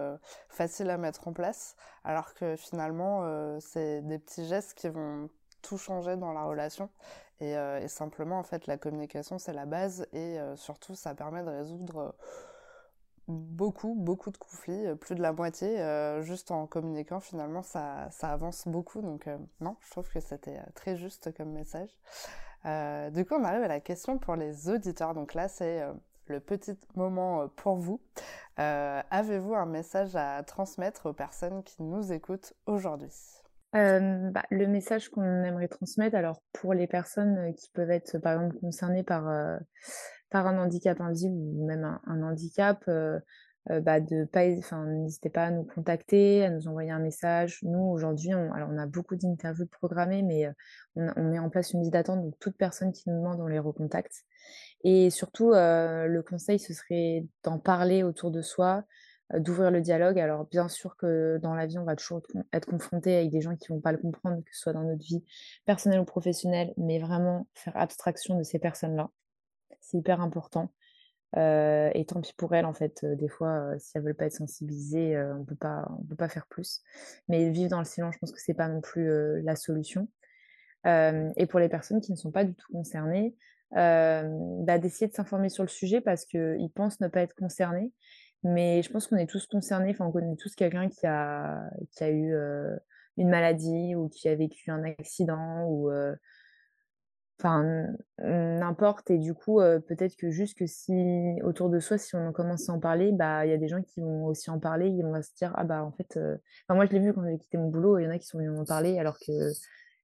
faciles 0.48 0.88
à 0.88 0.96
mettre 0.96 1.28
en 1.28 1.34
place. 1.34 1.76
Alors 2.02 2.32
que 2.32 2.56
finalement, 2.56 3.58
c'est 3.60 4.00
des 4.02 4.18
petits 4.18 4.46
gestes 4.46 4.74
qui 4.74 4.88
vont 4.88 5.28
tout 5.62 5.78
changer 5.78 6.16
dans 6.16 6.32
la 6.32 6.44
relation. 6.44 6.90
Euh, 7.42 7.80
et, 7.80 7.88
simplement, 7.88 8.38
en 8.38 8.42
fait, 8.42 8.66
la 8.66 8.76
communication, 8.76 9.38
c'est 9.38 9.52
la 9.52 9.66
base. 9.66 10.06
Et 10.12 10.38
euh, 10.38 10.56
surtout, 10.56 10.94
ça 10.94 11.14
permet 11.14 11.42
de 11.42 11.48
résoudre 11.48 11.98
euh, 11.98 12.10
beaucoup, 13.28 13.94
beaucoup 13.94 14.30
de 14.30 14.36
conflits, 14.36 14.94
plus 14.96 15.14
de 15.14 15.22
la 15.22 15.32
moitié. 15.32 15.78
juste 16.22 16.50
en 16.50 16.66
communiquant, 16.66 17.20
finalement, 17.20 17.62
ça, 17.62 18.08
ça 18.10 18.30
avance 18.30 18.66
beaucoup. 18.66 19.00
Donc, 19.00 19.28
non, 19.60 19.76
je 19.80 19.90
trouve 19.90 20.08
que 20.08 20.20
c'était 20.20 20.60
très 20.74 20.96
juste 20.96 21.34
comme 21.36 21.52
message. 21.52 21.90
du 23.12 23.24
coup, 23.24 23.34
on 23.34 23.44
arrive 23.44 23.62
à 23.62 23.68
la 23.68 23.80
question 23.80 24.18
pour 24.18 24.36
les 24.36 24.68
auditeurs. 24.68 25.14
Donc 25.14 25.34
là, 25.34 25.48
c'est 25.48 25.82
le 26.26 26.40
petit 26.40 26.76
moment 26.96 27.48
pour 27.48 27.76
vous. 27.76 28.00
Avez-vous 28.56 29.54
un 29.54 29.66
message 29.66 30.16
à 30.16 30.42
transmettre 30.42 31.06
aux 31.06 31.14
personnes 31.14 31.62
qui 31.62 31.82
nous 31.82 32.12
écoutent 32.12 32.54
aujourd'hui? 32.66 33.41
Bah, 33.72 34.42
le 34.50 34.66
message 34.66 35.08
qu'on 35.08 35.44
aimerait 35.44 35.68
transmettre, 35.68 36.16
alors 36.16 36.42
pour 36.52 36.74
les 36.74 36.86
personnes 36.86 37.54
qui 37.54 37.70
peuvent 37.72 37.90
être 37.90 38.18
par 38.18 38.34
exemple 38.34 38.58
concernées 38.60 39.02
par, 39.02 39.24
par 40.30 40.46
un 40.46 40.58
handicap 40.58 41.00
invisible 41.00 41.34
ou 41.34 41.66
même 41.66 41.98
un, 42.06 42.22
handicap, 42.22 42.84
bah, 42.86 44.00
de 44.00 44.24
pas, 44.24 44.46
n'hésitez 44.46 45.30
pas 45.30 45.44
à 45.44 45.50
nous 45.50 45.64
contacter, 45.64 46.44
à 46.44 46.50
nous 46.50 46.68
envoyer 46.68 46.90
un 46.90 46.98
message. 46.98 47.60
Nous 47.62 47.82
aujourd'hui, 47.82 48.34
on, 48.34 48.52
alors 48.52 48.68
on 48.70 48.78
a 48.78 48.86
beaucoup 48.86 49.16
d'interviews 49.16 49.66
programmées, 49.66 50.22
mais 50.22 50.48
on, 50.96 51.08
on, 51.16 51.30
met 51.30 51.38
en 51.38 51.48
place 51.48 51.72
une 51.72 51.80
liste 51.80 51.92
d'attente, 51.92 52.22
donc 52.22 52.34
toute 52.40 52.56
personne 52.58 52.92
qui 52.92 53.08
nous 53.08 53.16
demande, 53.16 53.40
on 53.40 53.46
les 53.46 53.58
recontacte. 53.58 54.24
Et 54.84 55.10
surtout, 55.10 55.52
le 55.52 56.20
conseil, 56.20 56.58
ce 56.58 56.74
serait 56.74 57.26
d'en 57.44 57.58
parler 57.58 58.02
autour 58.02 58.30
de 58.30 58.42
soi, 58.42 58.78
euh, 58.78 58.82
d'ouvrir 59.38 59.70
le 59.70 59.80
dialogue. 59.80 60.18
Alors 60.18 60.46
bien 60.46 60.68
sûr 60.68 60.96
que 60.96 61.38
dans 61.42 61.54
la 61.54 61.66
vie, 61.66 61.78
on 61.78 61.84
va 61.84 61.96
toujours 61.96 62.22
être 62.52 62.66
confronté 62.66 63.16
avec 63.16 63.30
des 63.30 63.40
gens 63.40 63.56
qui 63.56 63.68
vont 63.68 63.80
pas 63.80 63.92
le 63.92 63.98
comprendre, 63.98 64.38
que 64.44 64.54
ce 64.54 64.60
soit 64.60 64.72
dans 64.72 64.82
notre 64.82 65.04
vie 65.04 65.24
personnelle 65.64 66.00
ou 66.00 66.04
professionnelle, 66.04 66.72
mais 66.76 66.98
vraiment 66.98 67.46
faire 67.54 67.76
abstraction 67.76 68.38
de 68.38 68.42
ces 68.42 68.58
personnes-là. 68.58 69.10
C'est 69.80 69.98
hyper 69.98 70.20
important. 70.20 70.72
Euh, 71.36 71.90
et 71.94 72.04
tant 72.04 72.20
pis 72.20 72.34
pour 72.36 72.54
elles, 72.54 72.66
en 72.66 72.74
fait, 72.74 73.04
euh, 73.04 73.16
des 73.16 73.28
fois, 73.28 73.70
si 73.78 73.96
elles 73.96 74.02
veulent 74.02 74.14
pas 74.14 74.26
être 74.26 74.34
sensibilisées, 74.34 75.18
on 75.38 75.44
peut 75.44 75.56
pas, 75.56 75.88
on 75.98 76.04
peut 76.04 76.16
pas 76.16 76.28
faire 76.28 76.46
plus. 76.46 76.82
Mais 77.28 77.50
vivre 77.50 77.70
dans 77.70 77.78
le 77.78 77.86
silence, 77.86 78.14
je 78.14 78.18
pense 78.18 78.32
que 78.32 78.40
c'est 78.40 78.54
pas 78.54 78.68
non 78.68 78.80
plus 78.80 79.42
la 79.42 79.56
solution. 79.56 80.08
et 80.84 81.46
pour 81.48 81.60
les 81.60 81.68
personnes 81.68 82.00
qui 82.00 82.12
ne 82.12 82.16
sont 82.16 82.32
pas 82.32 82.44
du 82.44 82.54
tout 82.54 82.70
concernées, 82.72 83.34
bah, 83.70 84.78
d'essayer 84.78 85.08
de 85.08 85.14
s'informer 85.14 85.48
sur 85.48 85.64
le 85.64 85.68
sujet 85.68 86.02
parce 86.02 86.26
qu'ils 86.26 86.70
pensent 86.74 87.00
ne 87.00 87.08
pas 87.08 87.22
être 87.22 87.34
concernés 87.34 87.92
mais 88.44 88.82
je 88.82 88.90
pense 88.90 89.06
qu'on 89.06 89.16
est 89.16 89.26
tous 89.26 89.46
concernés, 89.46 89.90
enfin, 89.90 90.06
on 90.06 90.12
connaît 90.12 90.36
tous 90.36 90.54
quelqu'un 90.54 90.88
qui 90.88 91.06
a, 91.06 91.70
qui 91.92 92.04
a 92.04 92.10
eu 92.10 92.34
une 93.16 93.28
maladie 93.28 93.94
ou 93.94 94.08
qui 94.08 94.28
a 94.28 94.34
vécu 94.34 94.70
un 94.70 94.84
accident 94.84 95.66
ou 95.68 95.90
enfin 97.38 97.86
n'importe. 98.18 99.10
Et 99.10 99.18
du 99.18 99.34
coup 99.34 99.58
peut-être 99.86 100.16
que 100.16 100.30
juste 100.30 100.58
que 100.58 100.66
si 100.66 100.92
autour 101.42 101.70
de 101.70 101.80
soi 101.80 101.98
si 101.98 102.14
on 102.16 102.32
commence 102.32 102.68
à 102.68 102.72
en 102.72 102.80
parler 102.80 103.12
bah 103.12 103.44
il 103.44 103.50
y 103.50 103.54
a 103.54 103.58
des 103.58 103.68
gens 103.68 103.82
qui 103.82 104.00
vont 104.00 104.26
aussi 104.26 104.50
en 104.50 104.58
parler. 104.58 104.88
Ils 104.88 105.02
vont 105.02 105.20
se 105.22 105.34
dire 105.36 105.52
ah 105.56 105.64
bah 105.64 105.84
en 105.84 105.92
fait 105.92 106.18
enfin, 106.18 106.74
moi 106.74 106.86
je 106.86 106.92
l'ai 106.92 107.00
vu 107.00 107.12
quand 107.12 107.24
j'ai 107.24 107.38
quitté 107.38 107.58
mon 107.58 107.68
boulot 107.68 107.98
il 107.98 108.04
y 108.04 108.06
en 108.06 108.10
a 108.10 108.18
qui 108.18 108.26
sont 108.26 108.38
venus 108.38 108.52
m'en 108.52 108.64
parler 108.64 108.98
alors 108.98 109.18
que 109.18 109.32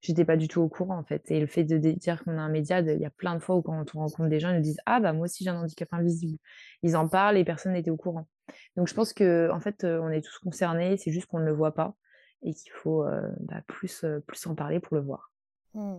j'étais 0.00 0.24
pas 0.24 0.36
du 0.36 0.48
tout 0.48 0.60
au 0.60 0.68
courant 0.68 0.98
en 0.98 1.04
fait 1.04 1.30
et 1.30 1.40
le 1.40 1.46
fait 1.46 1.64
de 1.64 1.76
dire 1.76 2.22
qu'on 2.24 2.38
a 2.38 2.40
un 2.40 2.48
média 2.48 2.80
il 2.80 3.00
y 3.00 3.04
a 3.04 3.10
plein 3.10 3.34
de 3.34 3.40
fois 3.40 3.56
où 3.56 3.62
quand 3.62 3.94
on 3.94 3.98
rencontre 3.98 4.28
des 4.28 4.40
gens 4.40 4.50
ils 4.50 4.56
nous 4.56 4.62
disent 4.62 4.80
ah 4.86 5.00
bah 5.00 5.12
moi 5.12 5.24
aussi 5.24 5.44
j'ai 5.44 5.50
un 5.50 5.60
handicap 5.60 5.88
invisible 5.92 6.38
ils 6.82 6.96
en 6.96 7.08
parlent 7.08 7.36
et 7.36 7.44
personne 7.44 7.72
n'était 7.72 7.90
au 7.90 7.96
courant 7.96 8.28
donc 8.76 8.88
je 8.88 8.94
pense 8.94 9.12
que 9.12 9.50
en 9.52 9.60
fait 9.60 9.84
on 9.84 10.10
est 10.10 10.20
tous 10.24 10.38
concernés 10.38 10.96
c'est 10.96 11.10
juste 11.10 11.26
qu'on 11.26 11.40
ne 11.40 11.46
le 11.46 11.52
voit 11.52 11.74
pas 11.74 11.94
et 12.42 12.54
qu'il 12.54 12.70
faut 12.72 13.04
bah, 13.40 13.60
plus 13.66 14.04
plus 14.26 14.46
en 14.46 14.54
parler 14.54 14.78
pour 14.78 14.96
le 14.96 15.02
voir 15.02 15.32
mmh. 15.74 15.98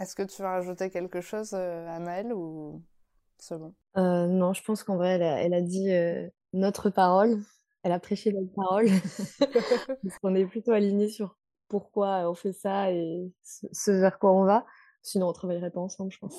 Est-ce 0.00 0.14
que 0.14 0.22
tu 0.22 0.40
veux 0.40 0.48
rajouter 0.48 0.88
quelque 0.88 1.20
chose, 1.20 1.50
euh, 1.52 1.86
Anaëlle, 1.86 2.32
ou 2.32 2.82
c'est 3.36 3.58
bon? 3.58 3.74
Euh, 3.98 4.26
Non, 4.26 4.54
je 4.54 4.64
pense 4.64 4.82
qu'en 4.82 4.96
vrai, 4.96 5.20
elle 5.20 5.52
a, 5.52 5.60
dit 5.60 5.92
euh, 5.92 6.26
notre 6.54 6.88
parole. 6.88 7.38
Elle 7.82 7.92
a 7.92 8.00
prêché 8.00 8.32
notre 8.32 8.52
parole. 8.54 8.86
Parce 10.02 10.18
qu'on 10.22 10.34
est 10.34 10.46
plutôt 10.46 10.72
aligné 10.72 11.08
sur 11.08 11.36
pourquoi 11.70 12.30
on 12.30 12.34
fait 12.34 12.52
ça 12.52 12.92
et 12.92 13.32
ce, 13.42 13.90
vers 13.90 14.18
quoi 14.18 14.32
on 14.32 14.44
va. 14.44 14.66
Sinon, 15.02 15.28
on 15.28 15.32
travaillerait 15.32 15.70
pas 15.70 15.80
ensemble, 15.80 16.12
je 16.12 16.18
pense. 16.18 16.38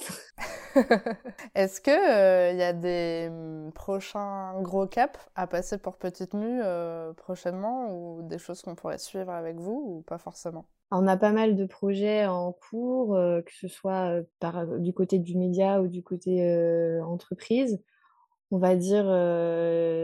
Est-ce 1.55 1.81
qu'il 1.81 1.93
il 1.93 2.59
y 2.59 2.63
a 2.63 2.73
des 2.73 3.29
mmh, 3.31 3.71
prochains 3.71 4.61
gros 4.61 4.85
caps 4.85 5.19
à 5.33 5.47
passer 5.47 5.79
pour 5.79 5.97
Petite 5.97 6.35
Mue 6.35 6.61
prochainement 7.17 7.87
ou 7.91 8.21
des 8.21 8.37
choses 8.37 8.61
qu'on 8.61 8.75
pourrait 8.75 8.99
suivre 8.99 9.31
avec 9.31 9.57
vous 9.57 9.81
ou 9.83 10.01
pas 10.03 10.19
forcément? 10.19 10.67
On 10.93 11.07
a 11.07 11.15
pas 11.15 11.31
mal 11.31 11.55
de 11.55 11.65
projets 11.65 12.25
en 12.25 12.51
cours, 12.51 13.15
euh, 13.15 13.41
que 13.41 13.53
ce 13.53 13.69
soit 13.69 14.09
euh, 14.11 14.23
par, 14.41 14.57
euh, 14.57 14.77
du 14.77 14.93
côté 14.93 15.19
du 15.19 15.37
média 15.37 15.81
ou 15.81 15.87
du 15.87 16.03
côté 16.03 17.01
entreprise. 17.01 17.81
On 18.53 18.57
va 18.57 18.75
dire, 18.75 19.05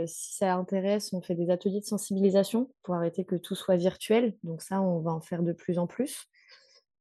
si 0.08 0.36
ça 0.38 0.56
intéresse, 0.56 1.12
on 1.12 1.22
fait 1.22 1.36
des 1.36 1.50
ateliers 1.50 1.82
de 1.82 1.86
sensibilisation 1.86 2.72
pour 2.82 2.96
arrêter 2.96 3.26
que 3.26 3.36
tout 3.36 3.56
soit 3.56 3.76
virtuel. 3.76 4.38
Donc 4.44 4.62
ça, 4.62 4.82
on 4.82 5.02
va 5.02 5.12
en 5.12 5.20
faire 5.20 5.44
de 5.44 5.52
plus 5.52 5.80
en 5.80 5.86
plus. 5.86 6.28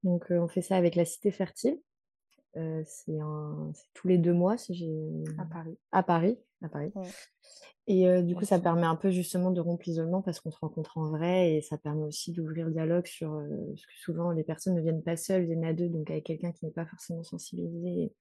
Donc 0.02 0.26
on 0.30 0.48
fait 0.48 0.60
ça 0.60 0.76
avec 0.76 0.96
la 0.96 1.04
Cité 1.04 1.30
Fertile. 1.30 1.78
c'est 2.54 3.18
tous 3.94 4.08
les 4.08 4.18
deux 4.18 4.32
mois, 4.32 4.58
si 4.58 4.74
j'ai... 4.74 4.92
À 5.38 5.44
Paris. 5.44 5.78
À 5.92 6.02
Paris, 6.02 6.38
à 6.62 6.68
Paris. 6.68 6.92
Et 7.86 8.22
du 8.22 8.34
coup, 8.34 8.44
ça 8.44 8.58
permet 8.58 8.86
un 8.86 8.96
peu 8.96 9.10
justement 9.10 9.52
de 9.52 9.60
rompre 9.60 9.84
l'isolement 9.86 10.22
parce 10.22 10.40
qu'on 10.40 10.50
se 10.50 10.58
rencontre 10.58 10.98
en 10.98 11.10
vrai 11.10 11.52
et 11.52 11.62
ça 11.62 11.78
permet 11.78 12.02
aussi 12.02 12.32
d'ouvrir 12.32 12.66
le 12.66 12.72
dialogue 12.72 13.06
sur 13.06 13.40
ce 13.76 13.86
que 13.86 13.98
souvent 14.00 14.32
les 14.32 14.42
personnes 14.42 14.74
ne 14.74 14.80
viennent 14.80 15.04
pas 15.04 15.16
seules, 15.16 15.44
viennent 15.44 15.64
à 15.64 15.72
deux, 15.72 15.88
donc 15.88 16.10
avec 16.10 16.24
quelqu'un 16.24 16.50
qui 16.50 16.64
n'est 16.64 16.72
pas 16.72 16.86
forcément 16.86 17.22
sensibilisé. 17.22 18.12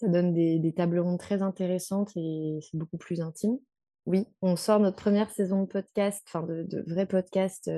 Ça 0.00 0.08
donne 0.08 0.32
des, 0.32 0.72
tables 0.72 1.00
rondes 1.00 1.18
très 1.18 1.42
intéressantes 1.42 2.12
et 2.16 2.60
c'est 2.62 2.76
beaucoup 2.78 2.98
plus 2.98 3.20
intime. 3.20 3.58
Oui, 4.06 4.26
on 4.40 4.56
sort 4.56 4.80
notre 4.80 4.96
première 4.96 5.30
saison 5.30 5.62
de 5.62 5.66
podcast, 5.66 6.24
enfin 6.28 6.42
de, 6.42 6.62
de 6.62 6.82
vrai 6.86 7.04
podcast 7.04 7.70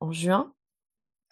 en 0.00 0.10
juin 0.10 0.52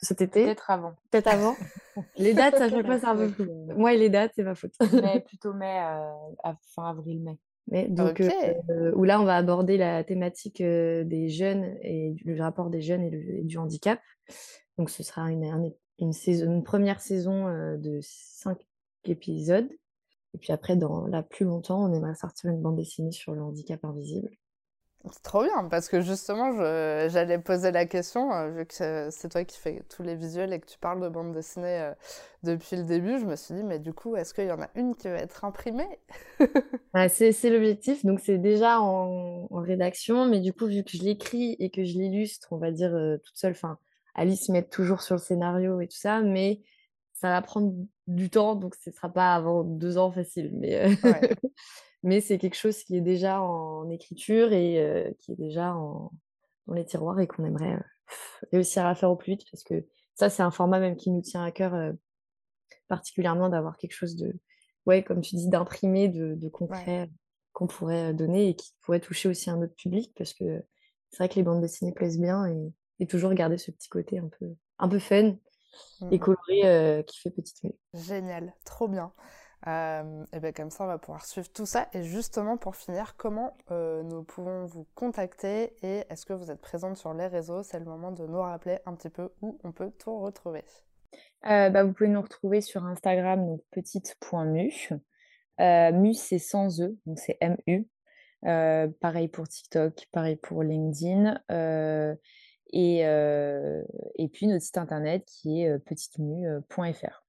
cet 0.03 0.23
été. 0.23 0.45
Peut-être 0.45 0.71
avant. 0.71 0.95
Peut-être 1.11 1.29
avant. 1.29 1.57
les 2.17 2.35
dates, 2.35 2.59
chaque 2.59 2.87
fois, 2.87 2.99
c'est 2.99 3.07
un 3.07 3.17
peu 3.17 3.29
flou. 3.29 3.67
Moi 3.77 3.95
et 3.95 3.99
les 3.99 4.09
dates, 4.09 4.33
c'est 4.35 4.43
ma 4.43 4.55
faute. 4.55 4.75
mais 4.93 5.21
plutôt 5.27 5.53
mai, 5.53 5.81
fin 6.75 6.85
avril-mai. 6.85 7.39
Mais 7.71 7.89
donc, 7.89 8.21
euh, 8.21 8.93
où 8.95 9.05
là, 9.05 9.21
on 9.21 9.25
va 9.25 9.37
aborder 9.37 9.77
la 9.77 10.03
thématique 10.03 10.61
euh, 10.61 11.05
des 11.05 11.29
jeunes 11.29 11.77
et 11.83 12.17
le 12.25 12.41
rapport 12.41 12.69
des 12.69 12.83
jeunes 12.83 13.05
et, 13.05 13.43
du 13.45 13.59
handicap. 13.59 14.01
Donc, 14.77 14.91
ce 14.91 15.03
sera 15.03 15.31
une, 15.31 15.73
une, 15.99 16.13
saison, 16.13 16.47
une 16.47 16.65
première 16.65 17.01
saison 17.01 17.47
euh, 17.47 17.77
de 17.77 18.01
cinq 18.03 18.59
épisodes. 19.05 19.69
Et 20.35 20.38
puis 20.38 20.53
après, 20.53 20.77
dans 20.77 21.07
la 21.07 21.23
plus 21.23 21.45
longtemps, 21.45 21.83
on 21.85 21.93
aimerait 21.93 22.14
sortir 22.14 22.51
une 22.51 22.61
bande 22.61 22.77
dessinée 22.77 23.12
sur 23.12 23.35
le 23.35 23.43
handicap 23.43 23.85
invisible. 23.85 24.31
C'est 25.11 25.23
trop 25.23 25.43
bien, 25.43 25.64
parce 25.71 25.88
que 25.88 26.03
justement, 26.03 26.53
j'allais 27.09 27.38
poser 27.38 27.71
la 27.71 27.87
question, 27.87 28.33
euh, 28.35 28.51
vu 28.51 28.66
que 28.66 29.09
c'est 29.11 29.29
toi 29.31 29.45
qui 29.45 29.59
fais 29.59 29.83
tous 29.88 30.03
les 30.03 30.14
visuels 30.14 30.53
et 30.53 30.61
que 30.61 30.66
tu 30.66 30.79
parles 30.79 31.01
de 31.01 31.09
bande 31.09 31.33
dessinée 31.33 31.81
euh, 31.81 31.95
depuis 32.43 32.77
le 32.77 32.85
début, 32.85 33.19
je 33.19 33.25
me 33.25 33.35
suis 33.35 33.55
dit, 33.55 33.62
mais 33.62 33.79
du 33.79 33.95
coup, 33.95 34.14
est-ce 34.16 34.35
qu'il 34.35 34.45
y 34.45 34.53
en 34.53 34.61
a 34.61 34.69
une 34.75 34.95
qui 34.95 35.09
va 35.09 35.16
être 35.16 35.45
imprimée? 35.45 35.99
Ah, 36.93 37.09
C'est 37.09 37.33
l'objectif, 37.49 38.05
donc 38.05 38.21
c'est 38.21 38.37
déjà 38.37 38.81
en, 38.81 39.47
rédaction, 39.53 40.27
mais 40.27 40.40
du 40.40 40.53
coup, 40.53 40.66
vu 40.66 40.83
que 40.85 40.90
je 40.90 41.03
l'écris 41.03 41.57
et 41.61 41.71
que 41.71 41.83
je 41.85 41.95
l'illustre, 41.95 42.49
on 42.51 42.59
va 42.59 42.71
dire 42.71 42.95
euh, 42.95 43.16
toute 43.25 43.37
seule, 43.37 43.53
enfin, 43.53 43.79
Alice 44.14 44.49
met 44.51 44.64
toujours 44.64 45.01
sur 45.01 45.14
le 45.14 45.21
scénario 45.21 45.81
et 45.81 45.87
tout 45.87 45.97
ça, 45.97 46.21
mais 46.21 46.61
ça 47.14 47.31
va 47.31 47.40
prendre 47.40 47.73
du 48.14 48.31
temps, 48.31 48.55
donc 48.55 48.75
ce 48.75 48.90
ne 48.90 48.94
sera 48.94 49.09
pas 49.09 49.35
avant 49.35 49.64
deux 49.64 49.99
ans 49.99 50.12
facile. 50.12 50.51
Mais 50.55 50.88
mais 52.03 52.20
c'est 52.20 52.38
quelque 52.38 52.57
chose 52.57 52.83
qui 52.83 52.96
est 52.96 53.03
déjà 53.03 53.42
en 53.42 53.88
écriture 53.90 54.53
et 54.53 55.14
qui 55.18 55.33
est 55.33 55.37
déjà 55.37 55.75
en, 55.75 56.12
dans 56.66 56.75
les 56.75 56.85
tiroirs 56.85 57.20
et 57.20 57.27
qu'on 57.27 57.44
aimerait 57.44 57.79
réussir 58.53 58.87
à 58.87 58.94
faire 58.94 59.11
au 59.11 59.16
plus 59.16 59.33
vite 59.33 59.44
parce 59.51 59.62
que 59.62 59.87
ça, 60.14 60.29
c'est 60.29 60.42
un 60.42 60.51
format 60.51 60.81
même 60.81 60.96
qui 60.96 61.11
nous 61.11 61.23
tient 61.23 61.44
à 61.44 61.51
cœur 61.51 61.94
particulièrement 62.88 63.49
d'avoir 63.49 63.77
quelque 63.77 63.94
chose 63.94 64.16
de, 64.16 64.35
ouais, 64.87 65.03
comme 65.03 65.20
tu 65.20 65.37
dis, 65.37 65.49
d'imprimé, 65.49 66.09
de, 66.09 66.49
concret 66.49 67.11
qu'on 67.53 67.66
pourrait 67.66 68.14
donner 68.14 68.49
et 68.49 68.55
qui 68.55 68.73
pourrait 68.83 69.01
toucher 69.01 69.29
aussi 69.29 69.51
un 69.51 69.61
autre 69.62 69.75
public 69.75 70.12
parce 70.16 70.35
que 70.35 70.62
c'est 71.11 71.18
vrai 71.18 71.29
que 71.29 71.35
les 71.35 71.42
bandes 71.42 71.61
dessinées 71.61 71.92
plaisent 71.92 72.20
bien 72.20 72.46
et, 72.46 73.07
toujours 73.07 73.33
garder 73.33 73.57
ce 73.57 73.70
petit 73.70 73.88
côté 73.88 74.18
un 74.18 74.29
peu, 74.29 74.46
un 74.79 74.87
peu 74.87 74.99
fun 74.99 75.35
et 76.11 76.17
mmh 76.17 76.19
coloré 76.19 77.05
qui 77.07 77.21
fait 77.21 77.31
petite 77.31 77.63
Génial, 77.95 78.55
trop 78.65 78.89
bien. 78.89 79.13
Euh, 79.67 80.25
et 80.33 80.41
bien 80.41 80.53
comme 80.53 80.71
ça, 80.71 80.85
on 80.85 80.87
va 80.87 80.99
pouvoir 80.99 81.27
suivre 81.27 81.49
tout 81.53 81.67
ça. 81.67 81.89
Et 81.93 82.03
justement, 82.03 82.57
pour 82.57 82.77
finir, 82.77 83.15
comment 83.17 83.57
euh, 83.71 84.03
nous 84.03 84.23
pouvons 84.23 84.65
vous 84.67 84.87
contacter 84.95 85.75
et 85.83 86.05
est-ce 86.09 86.25
que 86.25 86.33
vous 86.33 86.51
êtes 86.51 86.61
présente 86.61 86.97
sur 86.97 87.13
les 87.13 87.27
réseaux? 87.27 87.63
C'est 87.63 87.79
le 87.79 87.85
moment 87.85 88.13
de 88.13 88.27
nous 88.27 88.41
rappeler 88.41 88.79
un 88.87 88.95
petit 88.95 89.11
peu 89.11 89.31
où 89.43 89.59
on 89.65 89.73
peut 89.73 89.91
tout 89.99 90.19
retrouver. 90.21 90.65
Euh, 91.47 91.71
bah, 91.71 91.85
vous 91.85 91.93
pouvez 91.93 92.09
nous 92.09 92.23
retrouver 92.23 92.61
sur 92.61 92.85
Instagram, 92.85 93.47
donc 93.47 93.61
petite.mu. 93.71 94.73
mu, 95.59 96.15
c'est 96.15 96.39
sans 96.39 96.81
E, 96.81 96.97
donc 97.05 97.19
c'est 97.19 97.39
MU. 97.43 97.87
pareil 99.01 99.29
pour 99.29 99.47
TikTok, 99.47 100.07
pareil 100.13 100.37
pour 100.37 100.63
LinkedIn. 100.63 101.39
Et, 102.73 103.01
et, 103.01 104.29
puis 104.29 104.47
notre 104.47 104.65
site 104.65 104.79
internet 104.79 105.25
qui 105.27 105.63
est 105.63 105.79
petitemu.fr. 105.81 107.25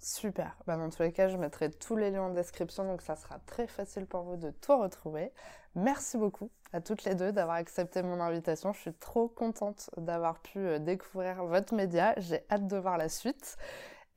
Super. 0.00 0.56
Bah, 0.66 0.76
dans 0.76 0.88
tous 0.90 1.02
les 1.02 1.12
cas, 1.12 1.28
je 1.28 1.36
mettrai 1.36 1.70
tous 1.70 1.96
les 1.96 2.10
liens 2.10 2.22
en 2.22 2.30
description, 2.30 2.84
donc 2.84 3.02
ça 3.02 3.16
sera 3.16 3.40
très 3.46 3.66
facile 3.66 4.06
pour 4.06 4.22
vous 4.22 4.36
de 4.36 4.50
tout 4.50 4.78
retrouver. 4.78 5.32
Merci 5.74 6.18
beaucoup 6.18 6.50
à 6.72 6.80
toutes 6.80 7.04
les 7.04 7.14
deux 7.14 7.32
d'avoir 7.32 7.56
accepté 7.56 8.02
mon 8.02 8.20
invitation. 8.20 8.72
Je 8.72 8.80
suis 8.80 8.94
trop 8.94 9.28
contente 9.28 9.90
d'avoir 9.96 10.40
pu 10.40 10.58
euh, 10.58 10.78
découvrir 10.78 11.44
votre 11.44 11.74
média. 11.74 12.14
J'ai 12.18 12.44
hâte 12.50 12.66
de 12.66 12.76
voir 12.76 12.96
la 12.96 13.08
suite. 13.08 13.56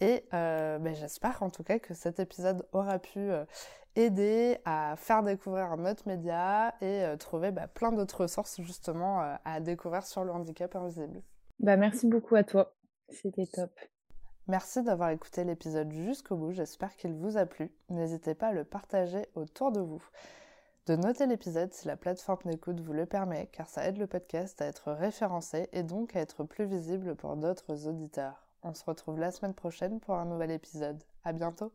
Et 0.01 0.25
euh, 0.33 0.77
bah, 0.79 0.93
j'espère 0.93 1.41
en 1.43 1.49
tout 1.49 1.63
cas 1.63 1.79
que 1.79 1.93
cet 1.93 2.19
épisode 2.19 2.67
aura 2.73 2.99
pu 2.99 3.19
euh, 3.19 3.45
aider 3.95 4.57
à 4.65 4.95
faire 4.97 5.23
découvrir 5.23 5.77
notre 5.77 6.07
média 6.07 6.75
et 6.81 7.05
trouver 7.19 7.51
bah, 7.51 7.67
plein 7.67 7.93
d'autres 7.93 8.23
ressources 8.23 8.59
justement 8.61 9.37
à 9.45 9.59
découvrir 9.59 10.05
sur 10.05 10.23
le 10.23 10.31
handicap 10.31 10.75
invisible. 10.75 11.21
Bah, 11.59 11.77
merci 11.77 12.07
beaucoup 12.07 12.35
à 12.35 12.43
toi. 12.43 12.73
C'était 13.09 13.45
top. 13.45 13.71
Merci 14.47 14.81
d'avoir 14.83 15.11
écouté 15.11 15.43
l'épisode 15.43 15.91
jusqu'au 15.93 16.35
bout, 16.35 16.51
j'espère 16.51 16.95
qu'il 16.95 17.13
vous 17.13 17.37
a 17.37 17.45
plu. 17.45 17.71
N'hésitez 17.89 18.33
pas 18.33 18.47
à 18.47 18.51
le 18.51 18.63
partager 18.63 19.27
autour 19.35 19.71
de 19.71 19.79
vous. 19.79 20.03
De 20.87 20.95
noter 20.95 21.27
l'épisode 21.27 21.71
si 21.73 21.87
la 21.87 21.95
plateforme 21.95 22.51
d'écoute 22.51 22.79
vous 22.79 22.93
le 22.93 23.05
permet, 23.05 23.47
car 23.51 23.69
ça 23.69 23.87
aide 23.87 23.97
le 23.97 24.07
podcast 24.07 24.59
à 24.61 24.65
être 24.65 24.91
référencé 24.91 25.69
et 25.73 25.83
donc 25.83 26.15
à 26.15 26.21
être 26.21 26.43
plus 26.43 26.65
visible 26.65 27.15
pour 27.15 27.37
d'autres 27.37 27.87
auditeurs. 27.87 28.50
On 28.63 28.73
se 28.73 28.83
retrouve 28.85 29.19
la 29.19 29.31
semaine 29.31 29.53
prochaine 29.53 29.99
pour 29.99 30.15
un 30.15 30.25
nouvel 30.25 30.49
épisode. 30.49 31.03
À 31.23 31.31
bientôt! 31.31 31.71